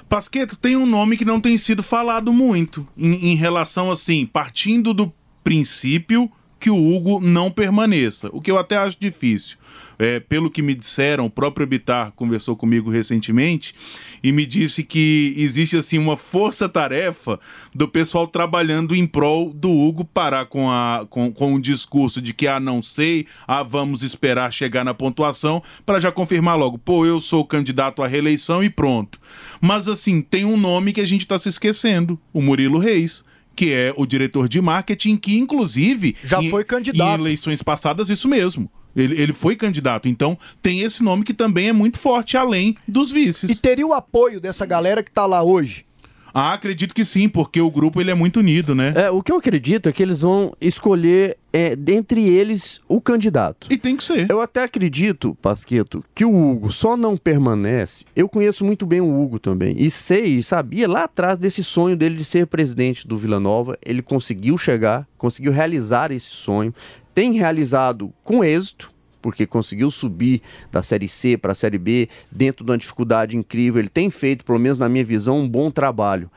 [0.10, 4.94] Pasqueto tem um nome que não tem sido falado muito em, em relação assim, partindo
[4.94, 9.58] do princípio que o Hugo não permaneça, o que eu até acho difícil.
[9.98, 13.76] É, pelo que me disseram, o próprio Bitar conversou comigo recentemente
[14.24, 17.38] e me disse que existe assim uma força-tarefa
[17.76, 22.34] do pessoal trabalhando em prol do Hugo parar com, a, com, com o discurso de
[22.34, 27.06] que ah, não sei, ah, vamos esperar chegar na pontuação para já confirmar logo, pô,
[27.06, 29.20] eu sou candidato à reeleição e pronto.
[29.60, 33.24] Mas assim, tem um nome que a gente está se esquecendo, o Murilo Reis
[33.60, 36.16] que é o diretor de marketing, que inclusive.
[36.24, 37.10] Já em- foi candidato.
[37.18, 38.72] Em eleições passadas, isso mesmo.
[38.96, 40.08] Ele, ele foi candidato.
[40.08, 43.52] Então, tem esse nome que também é muito forte, além dos vices.
[43.52, 45.86] E teria o apoio dessa galera que tá lá hoje?
[46.34, 48.94] Ah, acredito que sim, porque o grupo ele é muito unido, né?
[48.96, 53.68] É, o que eu acredito é que eles vão escolher, é, dentre eles, o candidato.
[53.70, 54.30] E tem que ser.
[54.30, 58.06] Eu até acredito, Pasqueto, que o Hugo só não permanece.
[58.16, 59.76] Eu conheço muito bem o Hugo também.
[59.78, 63.78] E sei, e sabia lá atrás desse sonho dele de ser presidente do Vila Nova.
[63.86, 66.74] Ele conseguiu chegar, conseguiu realizar esse sonho.
[67.14, 72.66] Tem realizado com êxito, porque conseguiu subir da Série C para a Série B dentro
[72.66, 73.80] de uma dificuldade incrível.
[73.80, 76.30] Ele tem feito, pelo menos na minha visão, um bom trabalho.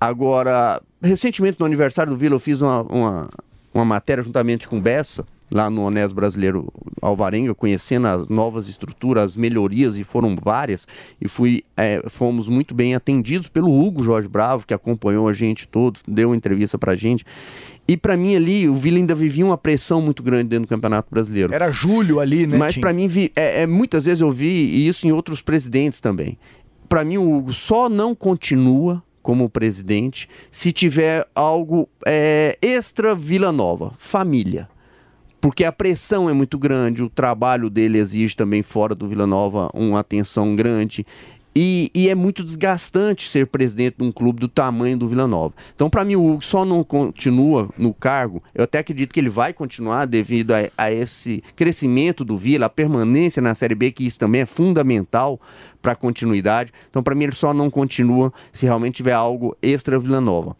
[0.00, 3.30] Agora, recentemente no aniversário do Vila, eu fiz uma, uma,
[3.72, 9.36] uma matéria juntamente com Bessa, lá no Honesto Brasileiro Alvarenga, conhecendo as novas estruturas, as
[9.36, 10.86] melhorias, e foram várias,
[11.20, 15.66] e fui, é, fomos muito bem atendidos pelo Hugo Jorge Bravo, que acompanhou a gente
[15.66, 17.24] todo, deu uma entrevista pra gente.
[17.88, 21.08] E pra mim ali, o Vila ainda vivia uma pressão muito grande dentro do Campeonato
[21.10, 21.52] Brasileiro.
[21.52, 22.56] Era julho ali, né?
[22.56, 26.38] Mas pra mim, vi- é, é, muitas vezes eu vi isso em outros presidentes também.
[26.88, 33.50] Pra mim, o Hugo só não continua como presidente se tiver algo é, extra Vila
[33.50, 34.68] Nova, família.
[35.40, 39.70] Porque a pressão é muito grande, o trabalho dele exige também fora do Vila Nova
[39.72, 41.06] uma atenção grande.
[41.54, 45.52] E, e, é muito desgastante ser presidente de um clube do tamanho do Vila Nova.
[45.74, 48.40] Então, para mim, o Hugo só não continua no cargo.
[48.54, 52.70] Eu até acredito que ele vai continuar devido a, a esse crescimento do Vila, a
[52.70, 55.40] permanência na Série B, que isso também é fundamental
[55.82, 56.72] para a continuidade.
[56.88, 60.56] Então, para mim, ele só não continua se realmente tiver algo extra Vila Nova.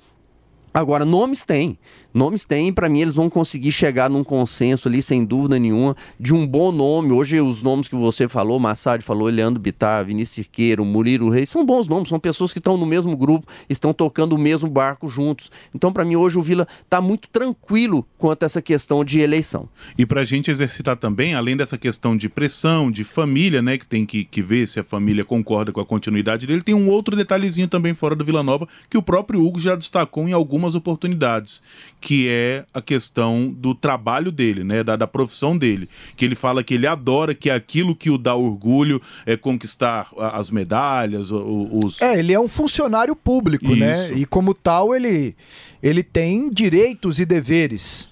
[0.75, 1.79] Agora, nomes tem.
[2.13, 6.35] Nomes tem, para mim eles vão conseguir chegar num consenso ali, sem dúvida nenhuma, de
[6.35, 7.13] um bom nome.
[7.13, 11.65] Hoje, os nomes que você falou, Massad falou, Leandro Bittar, Vinícius Cirqueiro, Murilo Reis, são
[11.65, 15.51] bons nomes, são pessoas que estão no mesmo grupo, estão tocando o mesmo barco juntos.
[15.75, 19.69] Então, para mim, hoje o Vila está muito tranquilo quanto a essa questão de eleição.
[19.97, 23.87] E para a gente exercitar também, além dessa questão de pressão, de família, né, que
[23.87, 27.15] tem que, que ver se a família concorda com a continuidade dele, tem um outro
[27.15, 31.63] detalhezinho também fora do Vila Nova, que o próprio Hugo já destacou em algumas oportunidades
[32.01, 36.65] que é a questão do trabalho dele, né, da, da, profissão dele, que ele fala
[36.65, 42.01] que ele adora, que é aquilo que o dá orgulho é conquistar as medalhas, os...
[42.01, 44.15] É, ele é um funcionário público, né, Isso.
[44.15, 45.37] né, e como tal ele,
[45.83, 48.09] ele tem direitos e deveres,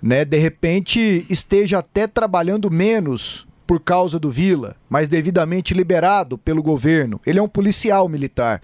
[0.00, 6.62] né, de repente esteja até trabalhando menos por causa do Vila, mas devidamente liberado pelo
[6.62, 7.20] governo.
[7.26, 8.62] Ele é um policial militar.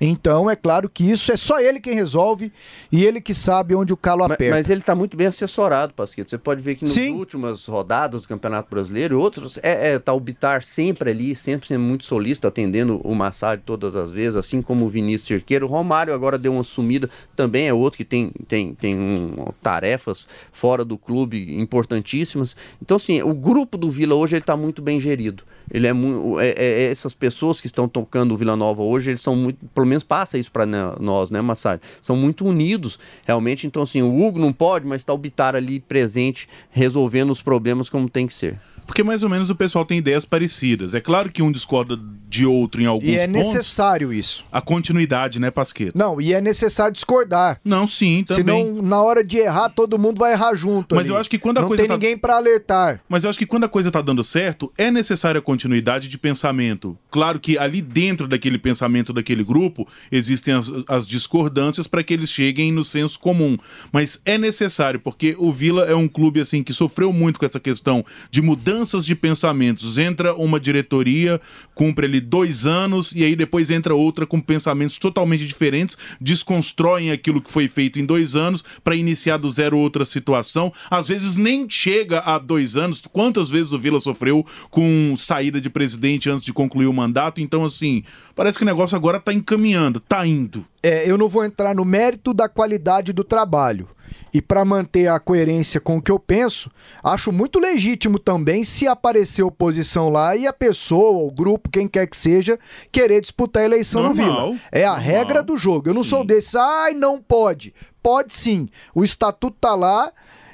[0.00, 2.52] Então, é claro que isso é só ele quem resolve
[2.92, 4.44] e ele que sabe onde o calo aperta.
[4.44, 6.30] Mas, mas ele está muito bem assessorado, Pasquito.
[6.30, 10.12] Você pode ver que nas últimas rodadas do Campeonato Brasileiro e outros, é, é, tá
[10.12, 14.62] o Bitar sempre ali, sempre sendo muito solícito, atendendo o Massad todas as vezes, assim
[14.62, 15.66] como o Vinícius Cerqueiro.
[15.66, 20.28] O Romário agora deu uma sumida, também é outro que tem, tem, tem um, tarefas
[20.52, 22.56] fora do clube importantíssimas.
[22.80, 25.42] Então, assim, o grupo do Vila hoje está muito bem gerido.
[25.72, 29.22] Ele é, muito, é, é, essas pessoas que estão tocando o Vila Nova hoje, eles
[29.22, 31.80] são muito, pelo menos passa isso para nós, né, Massari?
[32.02, 33.66] São muito unidos, realmente.
[33.66, 37.88] Então, assim, o Hugo não pode, mas está o Bitar ali presente, resolvendo os problemas
[37.88, 38.60] como tem que ser.
[38.86, 40.94] Porque mais ou menos o pessoal tem ideias parecidas.
[40.94, 43.20] É claro que um discorda de outro em alguns pontos.
[43.20, 44.44] E é pontos, necessário isso.
[44.50, 45.92] A continuidade, né, Pasqueta?
[45.94, 47.60] Não, e é necessário discordar.
[47.62, 48.64] Não, sim, também.
[48.64, 50.94] Senão, na hora de errar, todo mundo vai errar junto.
[50.94, 51.14] Mas ali.
[51.14, 51.82] eu acho que quando a Não coisa.
[51.82, 52.02] Não tem tá...
[52.02, 53.00] ninguém para alertar.
[53.08, 56.18] Mas eu acho que quando a coisa tá dando certo, é necessária a continuidade de
[56.18, 56.96] pensamento.
[57.10, 62.30] Claro que ali dentro daquele pensamento daquele grupo existem as, as discordâncias para que eles
[62.30, 63.58] cheguem no senso comum.
[63.92, 67.60] Mas é necessário, porque o Vila é um clube assim que sofreu muito com essa
[67.60, 68.40] questão de
[68.72, 69.98] mudanças de pensamento pensamentos.
[69.98, 71.40] Entra uma diretoria,
[71.74, 77.40] cumpre ali dois anos, e aí depois entra outra com pensamentos totalmente diferentes, desconstroem aquilo
[77.40, 80.72] que foi feito em dois anos para iniciar do zero outra situação.
[80.90, 83.02] Às vezes nem chega a dois anos.
[83.12, 87.40] Quantas vezes o Vila sofreu com saída de presidente antes de concluir o mandato?
[87.40, 88.02] Então, assim,
[88.34, 90.64] parece que o negócio agora está encaminhando, está indo.
[90.82, 93.88] É, eu não vou entrar no mérito da qualidade do trabalho
[94.32, 96.70] e para manter a coerência com o que eu penso,
[97.02, 102.06] acho muito legítimo também se aparecer oposição lá e a pessoa, o grupo, quem quer
[102.06, 102.58] que seja,
[102.90, 104.60] querer disputar a eleição normal, no Vila.
[104.70, 105.04] É a normal.
[105.04, 105.90] regra do jogo.
[105.90, 106.10] Eu não sim.
[106.10, 107.74] sou desses, ai, não pode.
[108.02, 108.68] Pode sim.
[108.94, 110.10] O estatuto tá lá,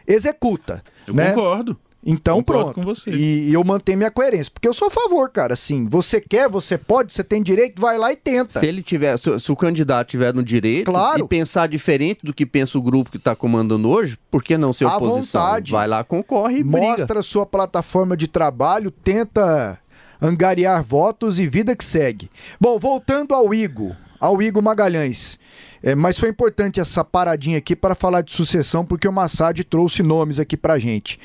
[0.07, 0.83] executa.
[1.07, 1.31] Eu né?
[1.33, 1.79] concordo.
[2.05, 2.75] Então Concordo pronto.
[2.77, 3.11] Com você.
[3.11, 4.51] E, e, eu mantenho minha coerência.
[4.53, 5.55] Porque eu sou a favor, cara.
[5.55, 8.59] Assim, você quer, você pode, você tem direito, vai lá e tenta.
[8.59, 11.25] Se ele tiver, se, se o candidato tiver no direito claro.
[11.25, 14.73] e pensar diferente do que pensa o grupo que está comandando hoje, por que não
[14.73, 15.43] ser à oposição?
[15.43, 15.73] vontade.
[15.73, 17.23] Vai lá, concorre e Mostra briga.
[17.23, 19.79] sua plataforma de trabalho, tenta
[20.21, 22.31] angariar votos e vida que segue.
[22.61, 25.39] Bom, voltando ao Igor, ao Igor Magalhães.
[25.83, 30.03] É, mas foi importante essa paradinha aqui para falar de sucessão, porque o Massad trouxe
[30.03, 31.19] nomes aqui para gente.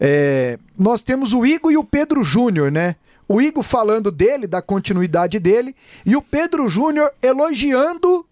[0.00, 2.96] É, nós temos o Igor e o Pedro Júnior, né?
[3.28, 5.74] O Igor falando dele, da continuidade dele,
[6.06, 8.24] e o Pedro Júnior elogiando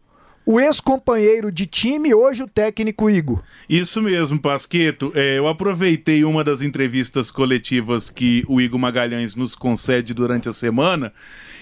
[0.47, 3.42] o ex-companheiro de time, hoje o técnico Igor.
[3.69, 5.11] Isso mesmo, Pasqueto.
[5.12, 10.53] É, eu aproveitei uma das entrevistas coletivas que o Igor Magalhães nos concede durante a
[10.53, 11.12] semana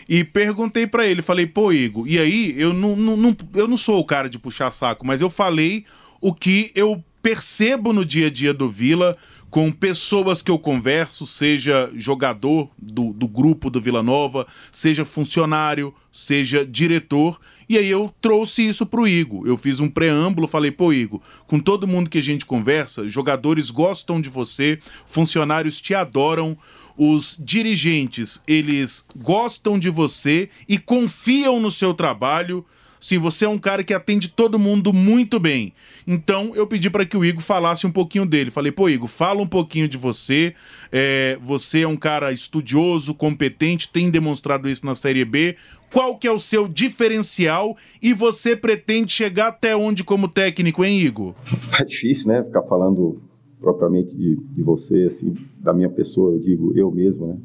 [0.08, 3.76] e perguntei para ele, falei, pô, Igor, e aí eu não, não, não, eu não
[3.76, 5.84] sou o cara de puxar saco, mas eu falei
[6.20, 9.16] o que eu percebo no dia a dia do Vila
[9.54, 15.94] com pessoas que eu converso, seja jogador do, do grupo do Vila Nova, seja funcionário,
[16.10, 17.40] seja diretor.
[17.68, 19.46] E aí eu trouxe isso pro Igor.
[19.46, 23.70] Eu fiz um preâmbulo, falei, pô, Igor, com todo mundo que a gente conversa, jogadores
[23.70, 26.58] gostam de você, funcionários te adoram,
[26.96, 32.64] os dirigentes, eles gostam de você e confiam no seu trabalho.
[33.00, 35.74] Sim, você é um cara que atende todo mundo muito bem.
[36.06, 38.50] Então eu pedi para que o Igor falasse um pouquinho dele.
[38.50, 40.54] Falei, pô, Igor, fala um pouquinho de você.
[40.90, 45.56] É, você é um cara estudioso, competente, tem demonstrado isso na Série B.
[45.92, 50.98] Qual que é o seu diferencial e você pretende chegar até onde como técnico, hein,
[51.00, 51.34] Igor?
[51.78, 52.42] É difícil, né?
[52.42, 53.20] Ficar falando
[53.64, 57.38] propriamente de, de você, assim, da minha pessoa, eu digo eu mesmo, né?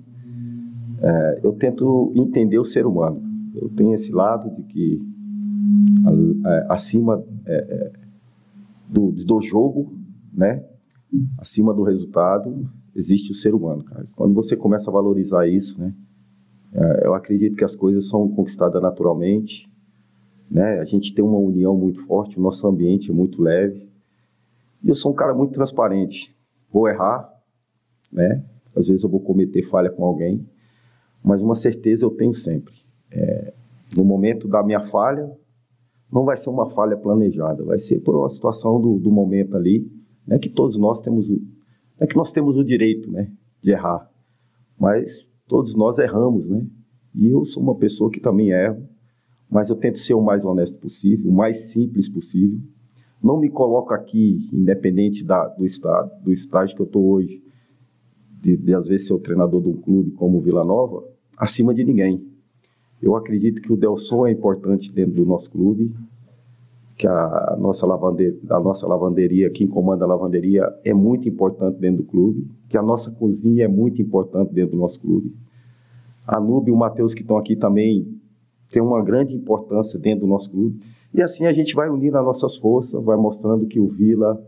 [1.02, 3.22] É, eu tento entender o ser humano
[3.56, 5.02] Eu tenho esse lado de que
[6.68, 7.92] acima é, é,
[8.90, 9.94] do, do jogo,
[10.34, 10.62] né?
[11.38, 14.06] Acima do resultado, existe o ser humano, cara.
[14.14, 15.94] Quando você começa a valorizar isso, né?
[16.74, 19.72] É, eu acredito que as coisas são conquistadas naturalmente,
[20.52, 20.80] né?
[20.80, 23.89] A gente tem uma união muito forte, o nosso ambiente é muito leve.
[24.84, 26.36] E eu sou um cara muito transparente.
[26.72, 27.30] Vou errar,
[28.12, 28.44] né?
[28.76, 30.48] Às vezes eu vou cometer falha com alguém,
[31.24, 32.74] mas uma certeza eu tenho sempre.
[33.12, 33.54] É,
[33.96, 35.30] no momento da minha falha,
[36.12, 39.92] não vai ser uma falha planejada, vai ser por uma situação do, do momento ali,
[40.26, 40.40] né?
[40.40, 41.28] Que todos nós temos,
[42.00, 43.32] é que nós temos o direito, né?
[43.62, 44.10] De errar,
[44.80, 46.66] mas todos nós erramos, né?
[47.14, 48.88] E eu sou uma pessoa que também erro,
[49.50, 52.60] mas eu tento ser o mais honesto possível, o mais simples possível.
[53.22, 57.44] Não me coloco aqui, independente da, do, estado, do estágio que eu estou hoje,
[58.42, 61.04] de, de às vezes ser o treinador de um clube como o Vila Nova,
[61.38, 62.26] acima de ninguém.
[63.02, 65.94] Eu acredito que o Delson é importante dentro do nosso clube,
[66.98, 72.04] que a nossa, lavanderia, a nossa lavanderia, quem comanda a lavanderia, é muito importante dentro
[72.04, 75.34] do clube, que a nossa cozinha é muito importante dentro do nosso clube.
[76.28, 78.06] A Nube e o Matheus que estão aqui também
[78.70, 80.80] tem uma grande importância dentro do nosso clube.
[81.14, 84.42] E assim a gente vai unindo as nossas forças, vai mostrando que o Vila,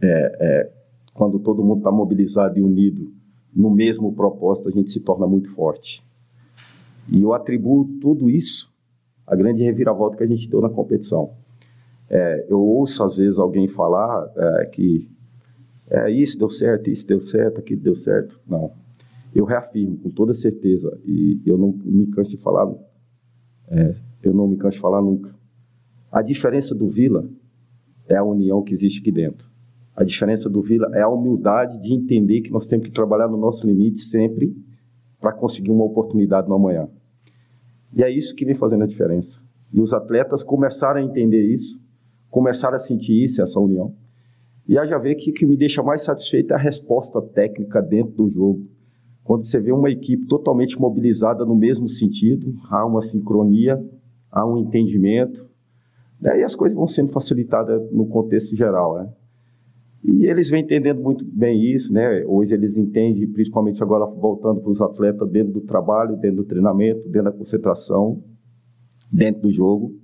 [0.00, 0.72] é, é,
[1.14, 3.12] quando todo mundo está mobilizado e unido
[3.54, 6.04] no mesmo propósito, a gente se torna muito forte.
[7.08, 8.72] E eu atribuo tudo isso
[9.26, 11.32] à grande reviravolta que a gente deu na competição.
[12.08, 15.08] É, eu ouço às vezes alguém falar é, que
[15.88, 18.40] é, isso deu certo, isso deu certo, aquilo deu certo.
[18.46, 18.72] Não.
[19.34, 22.70] Eu reafirmo com toda certeza, e eu não me canso de falar
[23.68, 25.34] é, eu não me canso de falar nunca.
[26.12, 27.26] A diferença do Vila
[28.06, 29.50] é a união que existe aqui dentro.
[29.96, 33.38] A diferença do Vila é a humildade de entender que nós temos que trabalhar no
[33.38, 34.54] nosso limite sempre
[35.18, 36.86] para conseguir uma oportunidade no amanhã.
[37.94, 39.40] E é isso que vem fazendo a diferença.
[39.72, 41.80] E os atletas começaram a entender isso,
[42.28, 43.94] começaram a sentir isso, essa união.
[44.68, 48.12] E já vê que o que me deixa mais satisfeito é a resposta técnica dentro
[48.12, 48.66] do jogo.
[49.24, 53.82] Quando você vê uma equipe totalmente mobilizada no mesmo sentido, há uma sincronia,
[54.30, 55.50] há um entendimento,
[56.22, 58.96] e as coisas vão sendo facilitadas no contexto geral.
[58.96, 59.12] Né?
[60.04, 62.24] E eles vêm entendendo muito bem isso, né?
[62.26, 67.08] Hoje eles entendem, principalmente agora voltando para os atletas, dentro do trabalho, dentro do treinamento,
[67.08, 68.22] dentro da concentração,
[69.12, 69.94] dentro do jogo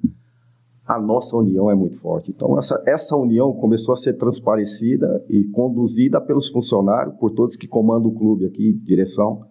[0.89, 2.31] a nossa união é muito forte.
[2.31, 7.69] Então, essa, essa união começou a ser transparecida e conduzida pelos funcionários, por todos que
[7.69, 9.45] comandam o clube aqui, direção,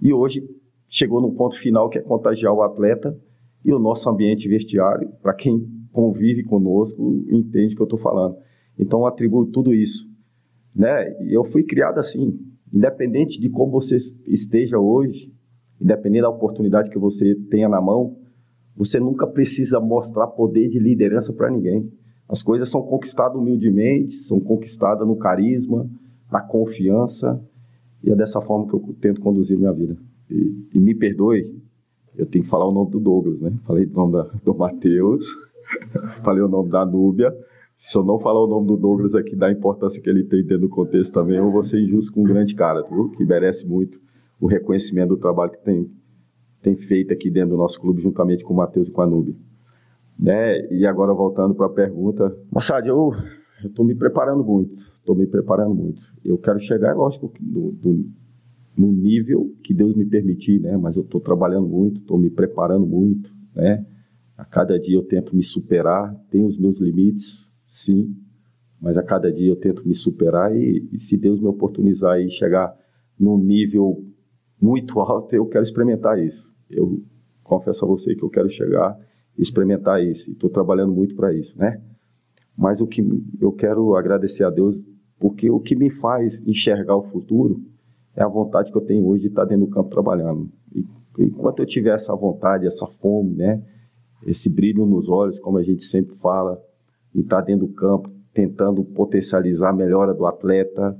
[0.00, 0.48] e hoje
[0.88, 3.18] chegou no ponto final que é contagiar o atleta
[3.64, 8.36] e o nosso ambiente vestiário, para quem convive conosco, entende o que eu estou falando.
[8.78, 10.06] Então, eu atribuo tudo isso.
[10.74, 11.10] Né?
[11.22, 12.38] E eu fui criado assim,
[12.70, 15.32] independente de como você esteja hoje,
[15.80, 18.18] independente da oportunidade que você tenha na mão,
[18.76, 21.90] você nunca precisa mostrar poder de liderança para ninguém.
[22.28, 25.88] As coisas são conquistadas humildemente, são conquistadas no carisma,
[26.30, 27.42] na confiança,
[28.04, 29.96] e é dessa forma que eu tento conduzir minha vida.
[30.30, 31.58] E, e me perdoe,
[32.14, 33.52] eu tenho que falar o nome do Douglas, né?
[33.64, 35.45] Falei o nome da, do Matheus,
[36.22, 37.34] falei o nome da Núbia.
[37.74, 40.60] Se eu não falar o nome do Douglas aqui, da importância que ele tem dentro
[40.60, 43.10] do contexto também, eu vou ser injusto com um grande cara, viu?
[43.10, 44.00] que merece muito
[44.40, 45.90] o reconhecimento do trabalho que tem
[46.66, 49.38] tem feito aqui dentro do nosso clube, juntamente com o Matheus e com a Nube.
[50.18, 50.66] Né?
[50.72, 53.12] E agora, voltando para a pergunta, moçada, eu
[53.62, 56.02] estou me preparando muito, estou me preparando muito.
[56.24, 58.10] Eu quero chegar, lógico, no, do,
[58.76, 60.76] no nível que Deus me permitir, né?
[60.76, 63.86] Mas eu estou trabalhando muito, estou me preparando muito, né?
[64.36, 68.14] A cada dia eu tento me superar, tenho os meus limites, sim,
[68.80, 72.30] mas a cada dia eu tento me superar e, e se Deus me oportunizar e
[72.30, 72.74] chegar
[73.18, 74.04] num nível
[74.60, 76.54] muito alto, eu quero experimentar isso.
[76.68, 77.02] Eu
[77.42, 78.98] confesso a você que eu quero chegar
[79.36, 80.30] e experimentar isso.
[80.32, 81.80] Estou trabalhando muito para isso, né?
[82.56, 83.02] Mas o que
[83.40, 84.84] eu quero agradecer a Deus,
[85.18, 87.62] porque o que me faz enxergar o futuro
[88.14, 90.50] é a vontade que eu tenho hoje de estar dentro do campo trabalhando.
[90.74, 90.84] E
[91.18, 93.62] enquanto eu tiver essa vontade, essa fome, né?
[94.24, 96.60] Esse brilho nos olhos, como a gente sempre fala,
[97.14, 100.98] e estar dentro do campo, tentando potencializar a melhora do atleta,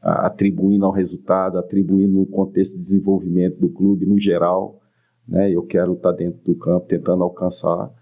[0.00, 4.80] atribuindo ao resultado, atribuindo no contexto de desenvolvimento do clube no geral.
[5.26, 5.50] Né?
[5.50, 7.92] Eu quero estar dentro do campo tentando alcançar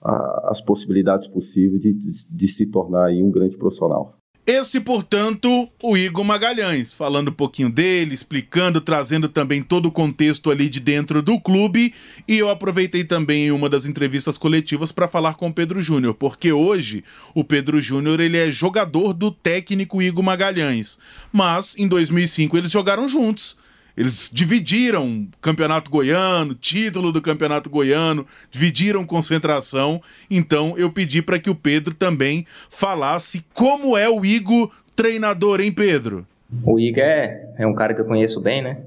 [0.00, 4.17] a, as possibilidades possíveis de, de, de se tornar um grande profissional.
[4.50, 10.50] Esse, portanto, o Igor Magalhães, falando um pouquinho dele, explicando, trazendo também todo o contexto
[10.50, 11.92] ali de dentro do clube.
[12.26, 16.50] E eu aproveitei também uma das entrevistas coletivas para falar com o Pedro Júnior, porque
[16.50, 20.98] hoje o Pedro Júnior ele é jogador do técnico Igor Magalhães.
[21.30, 23.54] Mas em 2005 eles jogaram juntos.
[23.98, 30.00] Eles dividiram campeonato goiano, título do campeonato goiano, dividiram concentração.
[30.30, 35.72] Então eu pedi para que o Pedro também falasse como é o Igor treinador, hein,
[35.72, 36.24] Pedro?
[36.62, 38.84] O Igor é, é um cara que eu conheço bem, né?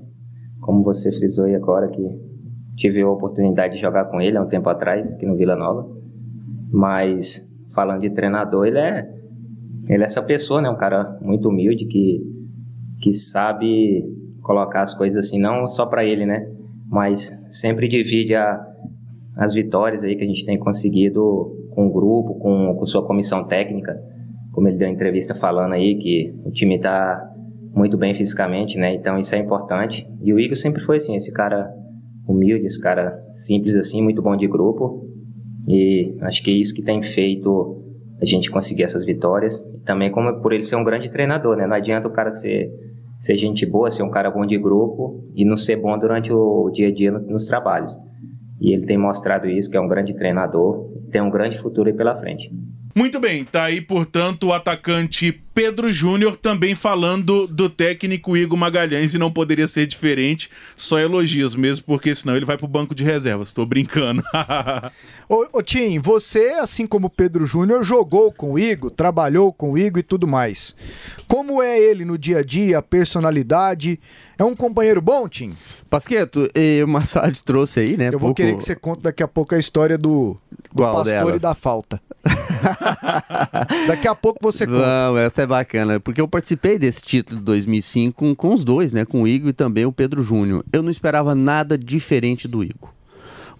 [0.61, 2.01] Como você frisou aí agora, que
[2.77, 5.93] tive a oportunidade de jogar com ele há um tempo atrás, aqui no Vila Nova.
[6.71, 9.13] Mas, falando de treinador, ele é,
[9.89, 10.69] ele é essa pessoa, né?
[10.69, 12.21] Um cara muito humilde que,
[13.01, 14.05] que sabe
[14.51, 16.45] colocar as coisas assim, não só para ele, né?
[16.89, 18.61] Mas sempre divide a,
[19.37, 23.45] as vitórias aí que a gente tem conseguido com o grupo, com, com sua comissão
[23.45, 23.97] técnica.
[24.51, 27.29] Como ele deu entrevista falando aí, que o time está
[27.73, 28.93] muito bem fisicamente, né?
[28.93, 30.05] Então isso é importante.
[30.21, 31.73] E o Igor sempre foi assim, esse cara
[32.27, 35.07] humilde, esse cara simples assim, muito bom de grupo.
[35.65, 37.77] E acho que é isso que tem feito
[38.21, 39.65] a gente conseguir essas vitórias.
[39.85, 41.65] Também como por ele ser um grande treinador, né?
[41.65, 42.69] Não adianta o cara ser
[43.21, 46.71] ser gente boa, ser um cara bom de grupo e não ser bom durante o
[46.71, 47.95] dia a dia nos trabalhos.
[48.59, 51.95] E ele tem mostrado isso, que é um grande treinador, tem um grande futuro aí
[51.95, 52.51] pela frente.
[52.93, 59.13] Muito bem, tá aí, portanto, o atacante Pedro Júnior também falando do técnico Igor Magalhães
[59.13, 63.03] e não poderia ser diferente, só elogios mesmo, porque senão ele vai pro banco de
[63.03, 63.51] reservas.
[63.51, 64.23] Tô brincando.
[65.27, 69.77] ô, ô Tim, você, assim como Pedro Júnior, jogou com o Igor, trabalhou com o
[69.77, 70.75] Igor e tudo mais.
[71.27, 73.99] Como é ele no dia a dia, a personalidade?
[74.37, 75.51] É um companheiro bom, Tim?
[75.89, 76.49] Pasqueto,
[76.83, 78.07] o Massad trouxe aí, né?
[78.07, 78.35] Eu vou pouco...
[78.35, 80.37] querer que você conte daqui a pouco a história do,
[80.73, 81.35] do pastor delas?
[81.35, 82.01] e da falta.
[83.87, 84.79] daqui a pouco você conta.
[84.79, 88.93] Não, essa é bacana, porque eu participei desse título de 2005 com, com os dois,
[88.93, 89.05] né?
[89.05, 90.63] Com o Igor e também o Pedro Júnior.
[90.71, 92.89] Eu não esperava nada diferente do Igor.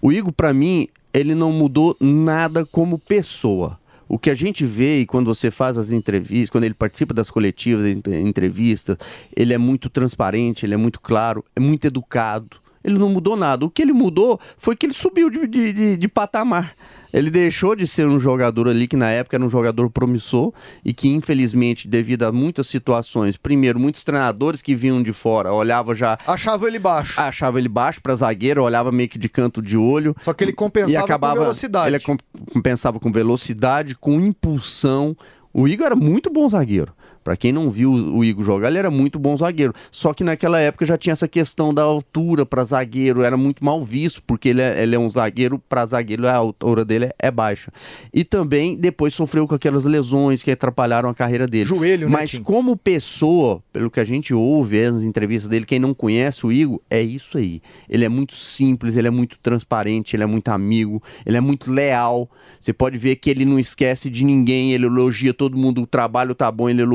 [0.00, 3.78] O Igor, para mim, ele não mudou nada como pessoa.
[4.08, 7.30] O que a gente vê e quando você faz as entrevistas, quando ele participa das
[7.30, 8.98] coletivas, entrevistas,
[9.34, 12.58] ele é muito transparente, ele é muito claro, é muito educado.
[12.84, 13.64] Ele não mudou nada.
[13.64, 16.74] O que ele mudou foi que ele subiu de, de, de, de patamar.
[17.12, 20.52] Ele deixou de ser um jogador ali que na época era um jogador promissor
[20.84, 25.94] e que infelizmente devido a muitas situações, primeiro muitos treinadores que vinham de fora olhava
[25.94, 29.76] já achava ele baixo, achava ele baixo para zagueiro, olhava meio que de canto de
[29.76, 30.14] olho.
[30.20, 31.94] Só que ele compensava acabava, com velocidade.
[31.94, 32.18] Ele
[32.52, 35.16] compensava com velocidade, com impulsão.
[35.52, 36.92] O Igor era muito bom zagueiro.
[37.22, 39.72] Para quem não viu o Igor jogar, ele era muito bom zagueiro.
[39.90, 43.82] Só que naquela época já tinha essa questão da altura para zagueiro, era muito mal
[43.82, 47.30] visto, porque ele é, ele é um zagueiro, para zagueiro a altura dele é, é,
[47.30, 47.72] baixa.
[48.12, 51.64] E também depois sofreu com aquelas lesões que atrapalharam a carreira dele.
[51.64, 52.42] Joelho, né, Mas Tim?
[52.42, 56.80] como pessoa, pelo que a gente ouve as entrevistas dele, quem não conhece o Igor,
[56.90, 57.62] é isso aí.
[57.88, 61.72] Ele é muito simples, ele é muito transparente, ele é muito amigo, ele é muito
[61.72, 62.28] leal.
[62.58, 66.34] Você pode ver que ele não esquece de ninguém, ele elogia todo mundo, o trabalho
[66.34, 66.91] tá bom, ele elogia,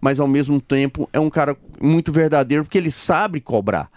[0.00, 3.90] mas ao mesmo tempo é um cara muito verdadeiro porque ele sabe cobrar.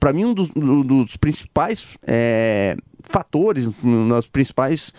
[0.00, 3.68] Para mim, um dos, dos principais é, fatores,
[4.08, 4.92] das principais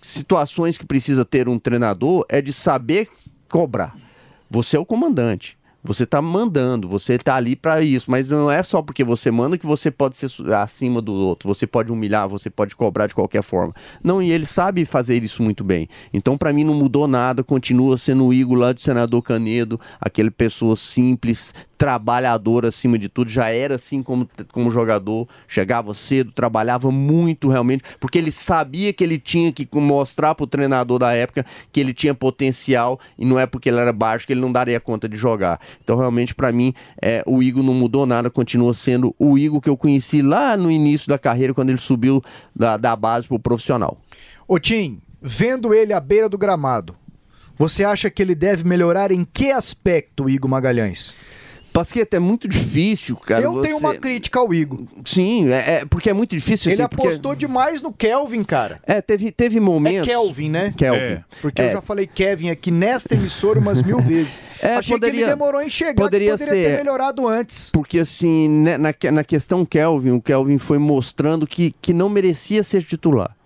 [0.00, 3.08] situações que precisa ter um treinador é de saber
[3.48, 3.96] cobrar.
[4.48, 5.57] Você é o comandante.
[5.82, 9.56] Você está mandando, você está ali para isso, mas não é só porque você manda
[9.56, 13.42] que você pode ser acima do outro, você pode humilhar, você pode cobrar de qualquer
[13.42, 13.72] forma.
[14.02, 15.88] Não, e ele sabe fazer isso muito bem.
[16.12, 20.32] Então, para mim, não mudou nada, continua sendo o Igor lá do senador Canedo, aquele
[20.32, 26.90] pessoa simples, trabalhador acima de tudo, já era assim como, como jogador, chegava cedo, trabalhava
[26.90, 31.46] muito realmente, porque ele sabia que ele tinha que mostrar para o treinador da época
[31.72, 34.80] que ele tinha potencial e não é porque ele era baixo que ele não daria
[34.80, 35.60] conta de jogar.
[35.82, 39.70] Então, realmente, para mim, é, o Igor não mudou nada, continua sendo o Igor que
[39.70, 42.22] eu conheci lá no início da carreira, quando ele subiu
[42.54, 43.98] da, da base para o profissional.
[44.48, 46.96] Ô Tim, vendo ele à beira do gramado,
[47.58, 51.12] você acha que ele deve melhorar em que aspecto, Igor Magalhães?
[51.78, 53.40] Pasqueta, é muito difícil, cara.
[53.40, 53.68] Eu você...
[53.68, 54.80] tenho uma crítica ao Igor.
[55.04, 56.72] Sim, é, é porque é muito difícil.
[56.72, 57.46] Ele assim, apostou porque...
[57.46, 58.80] demais no Kelvin, cara.
[58.84, 60.08] É, teve, teve momentos.
[60.08, 60.72] É Kelvin, né?
[60.76, 61.00] Kelvin.
[61.00, 61.24] É.
[61.40, 64.42] Porque eu já falei Kevin aqui nesta emissora umas mil vezes.
[64.60, 67.70] É, Achei poderia, que ele demorou em chegar, poderia, poderia ser, ter melhorado antes.
[67.70, 72.64] Porque assim, né, na, na questão Kelvin, o Kelvin foi mostrando que, que não merecia
[72.64, 73.37] ser titular.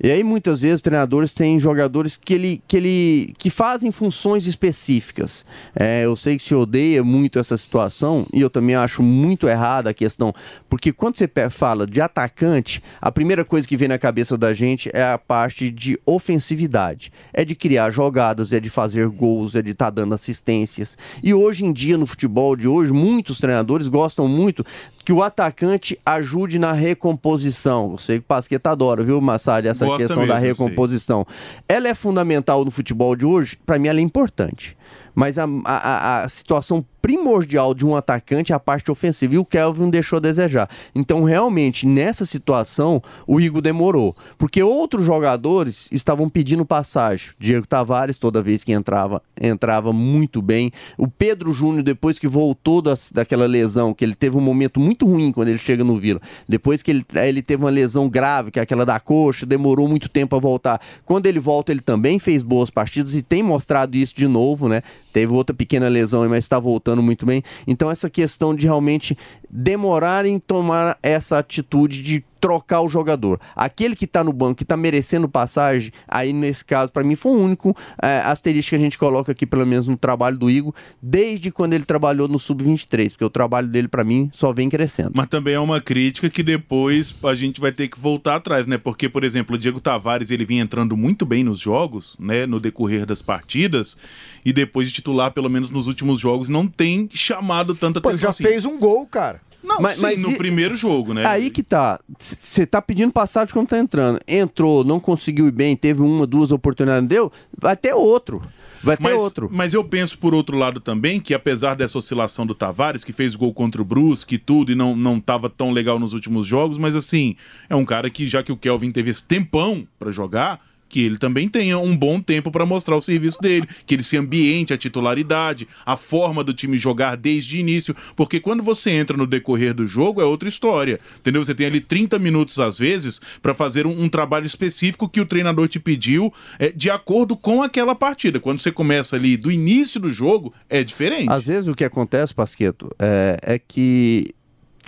[0.00, 5.44] E aí muitas vezes treinadores têm jogadores que ele que ele que fazem funções específicas.
[5.74, 9.90] É, eu sei que se odeia muito essa situação e eu também acho muito errada
[9.90, 10.32] a questão,
[10.68, 14.90] porque quando você fala de atacante, a primeira coisa que vem na cabeça da gente
[14.92, 19.70] é a parte de ofensividade, é de criar jogadas, é de fazer gols, é de
[19.70, 20.96] estar tá dando assistências.
[21.22, 24.64] E hoje em dia no futebol de hoje, muitos treinadores gostam muito
[25.08, 27.92] que o atacante ajude na recomposição.
[27.92, 31.26] Eu sei que o Pasqueta adora, viu, Massad, essa questão mesmo, da recomposição.
[31.66, 33.56] Ela é fundamental no futebol de hoje?
[33.64, 34.76] Para mim, ela é importante.
[35.18, 39.44] Mas a, a, a situação primordial de um atacante é a parte ofensiva e o
[39.44, 40.70] Kelvin deixou a desejar.
[40.94, 44.16] Então, realmente, nessa situação, o Igor demorou.
[44.36, 47.30] Porque outros jogadores estavam pedindo passagem.
[47.36, 50.70] Diego Tavares, toda vez que entrava, entrava muito bem.
[50.96, 55.04] O Pedro Júnior, depois que voltou da, daquela lesão, que ele teve um momento muito
[55.04, 56.20] ruim quando ele chega no Vila.
[56.48, 60.08] Depois que ele, ele teve uma lesão grave, que é aquela da coxa, demorou muito
[60.08, 60.80] tempo a voltar.
[61.04, 64.82] Quando ele volta, ele também fez boas partidas e tem mostrado isso de novo, né?
[65.18, 67.42] Teve outra pequena lesão, mas está voltando muito bem.
[67.66, 69.18] Então, essa questão de realmente
[69.50, 73.40] demorar em tomar essa atitude de trocar o jogador.
[73.54, 77.32] Aquele que está no banco, que está merecendo passagem, aí nesse caso, para mim, foi
[77.32, 80.74] o único é, asterisco que a gente coloca aqui, pelo menos no trabalho do Igor,
[81.02, 85.12] desde quando ele trabalhou no Sub-23, porque o trabalho dele, para mim, só vem crescendo.
[85.14, 88.78] Mas também é uma crítica que depois a gente vai ter que voltar atrás, né?
[88.78, 92.46] Porque, por exemplo, o Diego Tavares, ele vinha entrando muito bem nos jogos, né?
[92.46, 93.96] No decorrer das partidas,
[94.44, 98.22] e depois de titular, pelo menos nos últimos jogos, não tem chamado tanta Pô, atenção
[98.26, 98.44] já assim.
[98.44, 99.40] fez um gol, cara.
[99.68, 101.26] Não, Mas- sim, mas no e- primeiro jogo, né?
[101.26, 102.00] Aí que tá.
[102.18, 104.18] Você tá pedindo passagem quando tá entrando.
[104.26, 108.42] Entrou, não conseguiu ir bem, teve uma, duas oportunidades, não deu, vai ter outro.
[108.82, 109.48] Vai ter mas, outro.
[109.52, 113.34] mas eu penso por outro lado também que apesar dessa oscilação do Tavares, que fez
[113.34, 116.78] gol contra o Brusque e tudo, e não, não tava tão legal nos últimos jogos,
[116.78, 117.34] mas assim,
[117.68, 121.18] é um cara que, já que o Kelvin teve esse tempão pra jogar, que ele
[121.18, 124.78] também tenha um bom tempo pra mostrar o serviço dele, que ele se ambiente a
[124.78, 129.74] titularidade, a forma do time jogar desde o início, porque quando você entra no decorrer
[129.74, 131.44] do jogo é outra história, entendeu?
[131.44, 135.26] Você tem ali 30 minutos às vezes pra fazer um, um trabalho específico que o
[135.26, 138.40] treinador te pediu é, de acordo com aquela partida.
[138.40, 141.30] Quando você começa ali do início do jogo, é diferente.
[141.30, 144.34] Às vezes o que acontece, Pasqueto, é, é que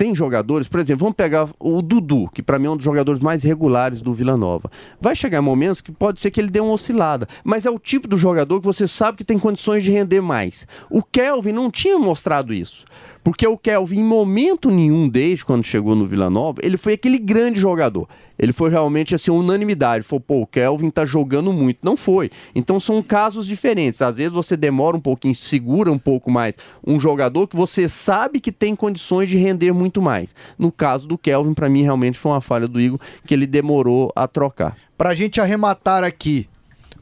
[0.00, 3.20] tem jogadores, por exemplo, vamos pegar o Dudu, que para mim é um dos jogadores
[3.20, 4.70] mais regulares do Vila Nova.
[4.98, 8.08] Vai chegar momentos que pode ser que ele dê uma oscilada, mas é o tipo
[8.08, 10.66] do jogador que você sabe que tem condições de render mais.
[10.88, 12.86] O Kelvin não tinha mostrado isso.
[13.22, 17.18] Porque o Kelvin, em momento nenhum, desde quando chegou no Vila Nova, ele foi aquele
[17.18, 18.08] grande jogador.
[18.38, 20.04] Ele foi realmente assim, unanimidade.
[20.04, 21.80] Falou, pô, o Kelvin tá jogando muito.
[21.82, 22.30] Não foi.
[22.54, 24.00] Então são casos diferentes.
[24.00, 26.56] Às vezes você demora um pouquinho, segura um pouco mais
[26.86, 30.34] um jogador que você sabe que tem condições de render muito mais.
[30.58, 34.10] No caso do Kelvin, para mim, realmente foi uma falha do Igor que ele demorou
[34.16, 34.76] a trocar.
[34.96, 36.48] Pra gente arrematar aqui,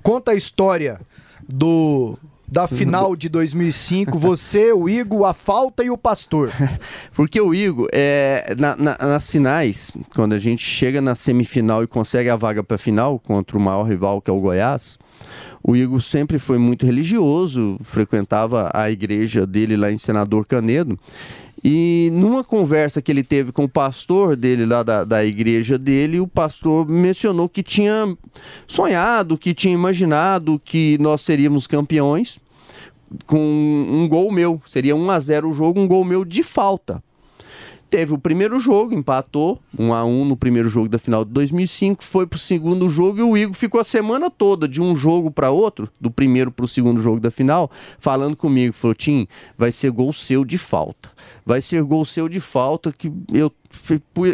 [0.03, 1.01] conta a história
[1.49, 2.19] do
[2.51, 6.51] da final de 2005, você, o Igor, a falta e o pastor.
[7.15, 11.87] Porque o Igor, é, na- na- nas finais, quando a gente chega na semifinal e
[11.87, 14.99] consegue a vaga para final contra o maior rival que é o Goiás,
[15.63, 20.99] o Igor sempre foi muito religioso, frequentava a igreja dele lá em Senador Canedo.
[21.63, 26.21] E numa conversa que ele teve com o pastor dele lá da, da igreja dele,
[26.21, 28.17] o pastor mencionou que tinha
[28.67, 32.39] sonhado, que tinha imaginado que nós seríamos campeões
[33.27, 34.61] com um gol meu.
[34.67, 37.03] Seria 1 a 0 o jogo, um gol meu de falta.
[37.91, 42.05] Teve o primeiro jogo, empatou, 1 a 1 no primeiro jogo da final de 2005,
[42.05, 45.51] foi pro segundo jogo e o Igor ficou a semana toda de um jogo para
[45.51, 50.13] outro, do primeiro pro segundo jogo da final, falando comigo, falou: "Tim, vai ser gol
[50.13, 51.09] seu de falta.
[51.49, 53.51] Vai ser gol seu de falta que eu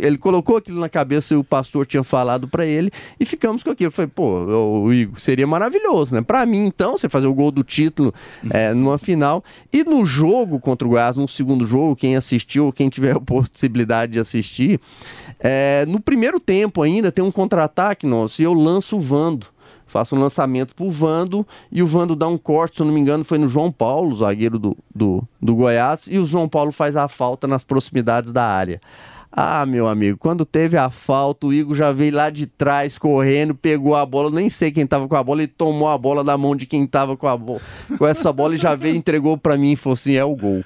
[0.02, 3.70] ele colocou aquilo na cabeça e o pastor tinha falado para ele e ficamos com
[3.70, 3.92] aquilo.
[3.92, 4.44] Falei, pô,
[4.82, 6.22] o Igor, seria maravilhoso, né?
[6.22, 8.12] Pra mim, então, você fazer o gol do título
[8.50, 9.44] é, numa final.
[9.72, 14.12] E no jogo contra o Goiás, no segundo jogo, quem assistiu, quem tiver a possibilidade
[14.12, 14.80] de assistir,
[15.38, 19.53] é, no primeiro tempo ainda tem um contra-ataque nosso e eu lanço o Vando.
[19.94, 22.98] Faço um lançamento pro Vando e o Vando dá um corte, se eu não me
[22.98, 26.96] engano, foi no João Paulo, zagueiro do, do, do Goiás, e o João Paulo faz
[26.96, 28.80] a falta nas proximidades da área.
[29.30, 33.54] Ah, meu amigo, quando teve a falta, o Igor já veio lá de trás correndo,
[33.54, 36.36] pegou a bola, nem sei quem tava com a bola, e tomou a bola da
[36.36, 37.60] mão de quem tava com a bola,
[37.96, 40.64] com essa bola e já veio, entregou pra mim e falou assim: é o gol.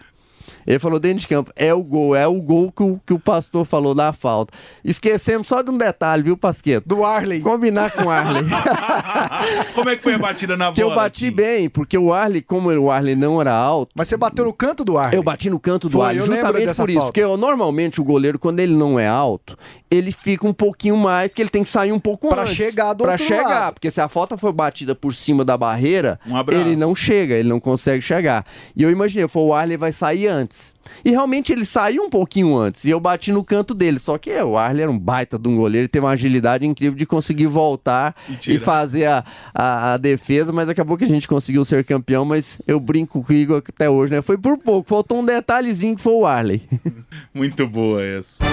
[0.69, 3.19] Ele falou dentro de campo, é o gol, é o gol que o, que o
[3.19, 4.53] pastor falou da falta.
[4.85, 6.87] Esquecemos só de um detalhe, viu, Pasqueto?
[6.87, 7.41] Do Arley.
[7.41, 8.43] Combinar com o Arley.
[9.75, 11.03] Como é que foi a batida na que eu bola?
[11.05, 13.93] bati bem, porque o Arley, como o Arley não era alto.
[13.95, 15.17] Mas você bateu no canto do Arley.
[15.17, 16.99] Eu bati no canto do Foi, Arley, justamente por isso.
[16.99, 17.07] falta.
[17.13, 19.57] Porque eu, normalmente o goleiro, quando ele não é alto,
[19.91, 22.55] ele fica um pouquinho mais, que ele tem que sair um pouco Pra antes.
[22.55, 23.75] chegar do Pra outro chegar, lado.
[23.75, 27.49] porque se a falta for batida por cima da barreira, Um ele não chega, ele
[27.49, 28.45] não consegue chegar.
[28.77, 30.58] E eu imaginei, foi o Arley vai sair antes.
[31.05, 33.99] E realmente ele saiu um pouquinho antes, e eu bati no canto dele.
[33.99, 36.67] Só que é, o Arley era um baita de um goleiro, ele teve uma agilidade
[36.67, 38.15] incrível de conseguir voltar
[38.47, 42.25] E e, fazer a, a, a defesa, mas acabou que a gente conseguiu ser campeão,
[42.25, 44.23] mas eu brinco com o Igor até hoje, né?
[44.23, 46.63] Foi por pouco, faltou um detalhezinho que foi o Arley.
[47.33, 48.45] Muito boa essa.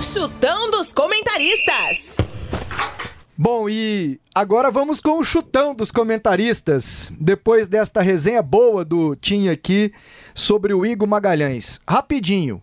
[0.00, 2.37] Chutão dos comentaristas.
[3.40, 7.12] Bom, e agora vamos com o chutão dos comentaristas.
[7.20, 9.92] Depois desta resenha boa do Tim aqui
[10.34, 11.80] sobre o Igor Magalhães.
[11.88, 12.60] Rapidinho.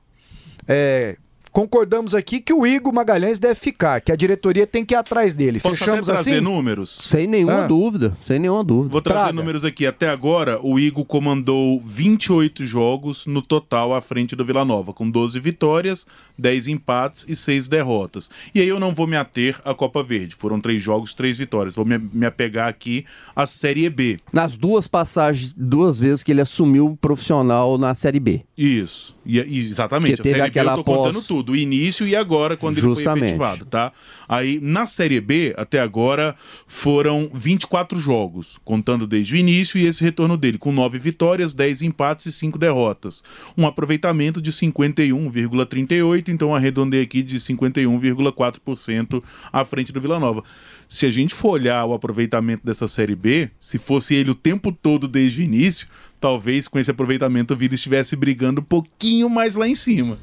[0.68, 1.16] É,
[1.56, 5.34] concordamos aqui que o Igor Magalhães deve ficar, que a diretoria tem que ir atrás
[5.34, 5.62] dele.
[5.62, 6.42] Posso Fechamos até trazer assim?
[6.44, 6.90] números?
[7.02, 7.68] Sem nenhuma Ah.
[7.68, 8.92] dúvida, sem nenhuma dúvida.
[8.92, 9.34] Vou trazer Traga.
[9.34, 9.88] números aqui.
[9.88, 15.10] Até agora, o Igor comandou 28 jogos no total à frente do Vila Nova, com
[15.10, 16.06] 12 vitórias,
[16.38, 18.30] 10 empates e 6 derrotas.
[18.54, 20.36] E aí eu não vou me ater à Copa Verde.
[20.36, 21.74] Foram três jogos, três vitórias.
[21.74, 24.18] Vou me, me apegar aqui à Série B.
[24.34, 28.42] Nas duas passagens, duas vezes que ele assumiu profissional na Série B.
[28.58, 29.16] Isso.
[29.26, 30.22] E, exatamente.
[30.22, 31.45] Que A Série B eu aquela tô contando tudo.
[31.52, 33.26] O início e agora, quando ele foi Justamente.
[33.26, 33.92] efetivado, tá?
[34.28, 36.36] Aí, na Série B, até agora,
[36.68, 41.84] foram 24 jogos, contando desde o início e esse retorno dele, com 9 vitórias, 10
[41.84, 43.24] empates e 5 derrotas.
[43.58, 50.44] Um aproveitamento de 51,38, então arredondei aqui de 51,4% à frente do Vila Nova.
[50.88, 54.72] Se a gente for olhar o aproveitamento dessa Série B, se fosse ele o tempo
[54.72, 55.88] todo desde o início,
[56.20, 60.18] talvez com esse aproveitamento o Vila estivesse brigando um pouquinho mais lá em cima.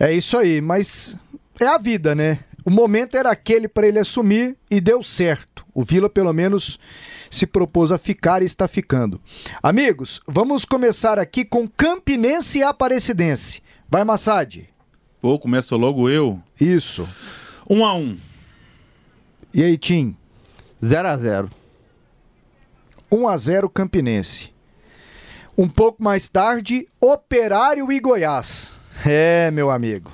[0.00, 1.16] É isso aí, mas
[1.58, 2.40] é a vida, né?
[2.64, 5.66] O momento era aquele para ele assumir e deu certo.
[5.74, 6.78] O Vila, pelo menos,
[7.30, 9.20] se propôs a ficar e está ficando.
[9.62, 13.62] Amigos, vamos começar aqui com Campinense e Aparecidense.
[13.88, 14.68] Vai, Massad.
[15.20, 16.40] Pô, começa logo eu.
[16.60, 17.08] Isso.
[17.68, 18.16] Um a um.
[19.52, 20.16] E aí, Tim?
[20.84, 21.50] 0 a 0
[23.10, 24.52] 1 a 0 Campinense.
[25.56, 28.77] Um pouco mais tarde, Operário e Goiás.
[29.06, 30.10] É, meu amigo.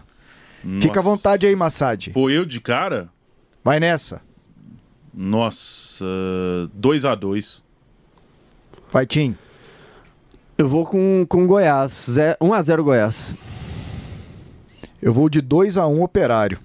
[0.80, 1.03] Fica à Nossa.
[1.03, 2.11] vontade aí, Massad.
[2.11, 3.11] Pô, eu de cara?
[3.62, 4.20] Vai nessa.
[5.12, 6.05] Nossa,
[6.72, 7.64] 2 a 2
[8.91, 9.37] Vai, Tim.
[10.57, 12.16] Eu vou com, com Goiás.
[12.41, 13.37] 1 a 0 Goiás.
[15.03, 16.59] Eu vou de 2 a 1 Operário.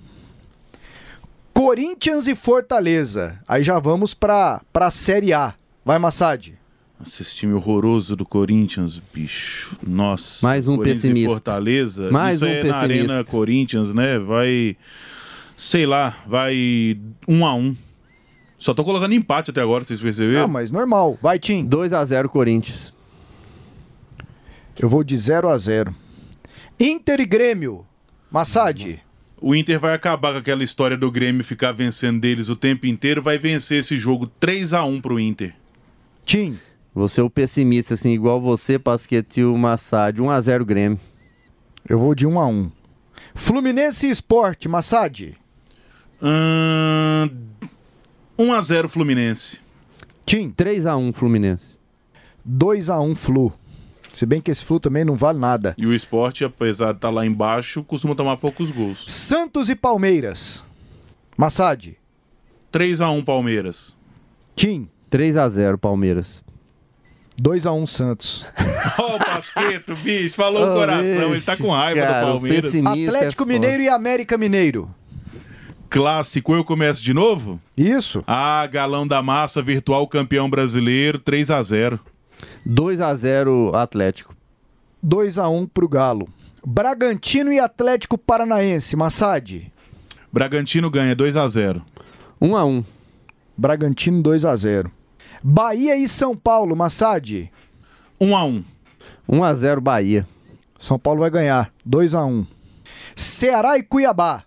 [1.53, 3.39] Corinthians e Fortaleza.
[3.47, 5.53] Aí já vamos pra, pra Série A.
[5.83, 6.53] Vai, Massad.
[6.99, 9.77] Nossa, esse time horroroso do Corinthians, bicho.
[9.87, 10.45] Nossa.
[10.45, 11.31] Mais um Corinthians pessimista.
[11.31, 12.11] E Fortaleza.
[12.11, 12.83] Mais Isso um é na pessimista.
[12.83, 14.19] Arena Corinthians, né?
[14.19, 14.75] Vai.
[15.55, 17.75] Sei lá, vai um a um.
[18.57, 20.43] Só tô colocando empate até agora, vocês perceberam?
[20.43, 21.17] Ah, mas normal.
[21.21, 21.65] Vai, Tim.
[21.65, 22.93] 2 a 0 Corinthians.
[24.77, 25.95] Eu vou de 0 a 0
[26.77, 27.85] Inter e Grêmio.
[28.29, 29.01] Massad.
[29.41, 33.21] O Inter vai acabar com aquela história do Grêmio ficar vencendo deles o tempo inteiro,
[33.21, 35.55] vai vencer esse jogo 3 a 1 pro Inter.
[36.25, 36.59] Tim.
[36.93, 40.19] Você é o pessimista, assim, igual você, Pasquete e o Massad.
[40.19, 40.99] 1 a 0 Grêmio.
[41.87, 42.71] Eu vou de 1 a 1
[43.35, 44.67] Fluminense e Esporte.
[44.67, 45.35] Massad.
[46.21, 47.29] Ahn,
[48.37, 49.59] 1 a 0 Fluminense.
[50.25, 50.51] Tim.
[50.51, 51.77] 3 a 1 Fluminense.
[52.43, 53.53] 2 a 1 Flu.
[54.11, 55.75] Se bem que esse Flu também não vale nada.
[55.77, 59.05] E o esporte, apesar de estar lá embaixo, costuma tomar poucos gols.
[59.07, 60.63] Santos e Palmeiras.
[61.37, 61.95] Massad.
[62.71, 63.97] 3 a 1 Palmeiras.
[64.55, 64.89] Tim.
[65.09, 66.43] 3 a 0 Palmeiras.
[67.39, 68.45] 2 a 1 Santos.
[68.97, 72.31] Ó, o Pasqueto, bicho, falou o Ô, coração, ele tá com raiva cara, do o
[72.33, 72.65] Palmeiras.
[72.71, 73.59] pessimista- Atlético é foda.
[73.59, 74.89] Mineiro e América Mineiro.
[75.89, 77.59] Clássico, eu começo de novo?
[77.75, 78.23] Isso.
[78.27, 81.99] Ah, galão da massa, virtual campeão brasileiro, 3 a 0
[82.65, 84.35] 2 a 0 Atlético.
[85.01, 86.27] 2 a 1 pro Galo.
[86.65, 88.95] Bragantino e Atlético Paranaense.
[88.95, 89.71] Massad.
[90.31, 91.81] Bragantino ganha 2 a 0
[92.39, 92.83] 1 a 1
[93.57, 94.91] Bragantino 2 a 0.
[95.43, 96.75] Bahia e São Paulo.
[96.75, 97.49] Massad.
[98.19, 98.63] 1 a 1
[99.27, 100.27] 1 a 0 Bahia.
[100.77, 101.71] São Paulo vai ganhar.
[101.85, 102.45] 2 a 1.
[103.15, 104.43] Ceará e Cuiabá.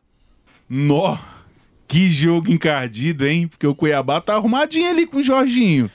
[0.68, 1.18] Nó,
[1.86, 3.46] que jogo encardido, hein?
[3.46, 5.90] Porque o Cuiabá tá arrumadinho ali com o Jorginho.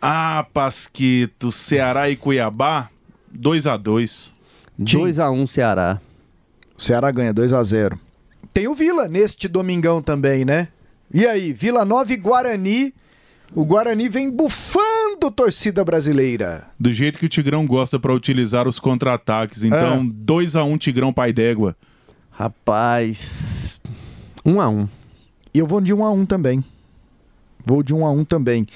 [0.00, 2.88] Ah, Pasqueto, Ceará e Cuiabá,
[3.30, 4.32] 2 a 2
[4.78, 6.00] 2 a 1 Ceará.
[6.76, 7.98] O Ceará ganha 2 a 0.
[8.54, 10.68] Tem o Vila neste domingão também, né?
[11.12, 12.94] E aí, Vila Nova e Guarani.
[13.54, 16.66] O Guarani vem bufando torcida brasileira.
[16.78, 19.64] Do jeito que o Tigrão gosta pra utilizar os contra-ataques.
[19.64, 21.74] Então, 2 a 1 Tigrão Pai d'Égua.
[22.30, 23.80] Rapaz.
[24.44, 24.88] 1 a 1
[25.54, 26.62] E eu vou de 1 a 1 também.
[27.64, 28.66] Vou de 1 a 1 também.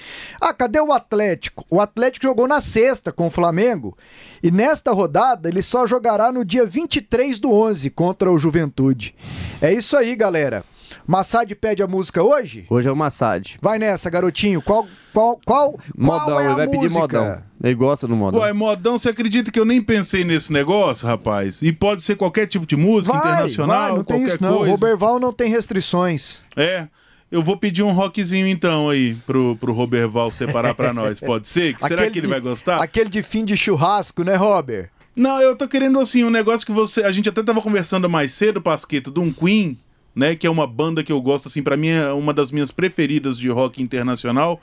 [0.41, 1.65] Ah, cadê o Atlético?
[1.71, 3.97] O Atlético jogou na sexta com o Flamengo
[4.43, 9.15] e nesta rodada ele só jogará no dia 23 do 11 contra o Juventude.
[9.61, 10.65] É isso aí, galera.
[11.07, 12.67] Massad pede a música hoje?
[12.71, 13.57] Hoje é o Massad.
[13.61, 14.61] Vai nessa, garotinho.
[14.63, 17.01] Qual qual qual Modão, qual é a ele vai pedir música?
[17.21, 17.43] modão.
[17.63, 18.41] Ele gosta do modão.
[18.41, 21.63] Uai, modão, você acredita que eu nem pensei nesse negócio, rapaz?
[21.63, 24.57] E pode ser qualquer tipo de música, Vai, internacional, vai, não tem qualquer isso não.
[24.59, 24.71] coisa.
[24.73, 26.41] Roberval não tem restrições.
[26.57, 26.87] É.
[27.31, 31.19] Eu vou pedir um rockzinho então aí pro, pro Roberval separar pra nós.
[31.19, 31.75] Pode ser?
[31.81, 32.83] Será Aquele que ele de- vai gostar?
[32.83, 34.91] Aquele de fim de churrasco, né, Robert?
[35.17, 37.03] Não, eu tô querendo assim, um negócio que você.
[37.05, 39.79] A gente até tava conversando mais cedo, Pasqueto, de um Queen
[40.15, 40.35] né?
[40.35, 43.39] Que é uma banda que eu gosto, assim, para mim é uma das minhas preferidas
[43.39, 44.61] de rock internacional.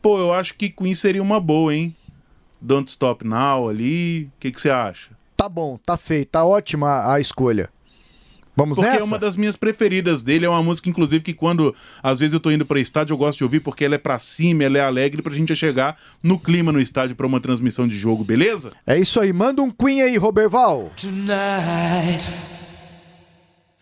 [0.00, 1.94] Pô, eu acho que Queen seria uma boa, hein?
[2.60, 4.24] Don't Stop Now ali.
[4.24, 5.10] O que você acha?
[5.36, 7.68] Tá bom, tá feito, tá ótima a escolha.
[8.54, 9.04] Vamos porque é nessa?
[9.04, 12.40] é uma das minhas preferidas dele, é uma música inclusive que quando às vezes eu
[12.40, 14.82] tô indo para estádio, eu gosto de ouvir porque ela é para cima, ela é
[14.82, 18.72] alegre pra gente chegar no clima no estádio para uma transmissão de jogo, beleza?
[18.86, 20.92] É isso aí, manda um Queen aí, Roberval.
[21.00, 22.51] Tonight.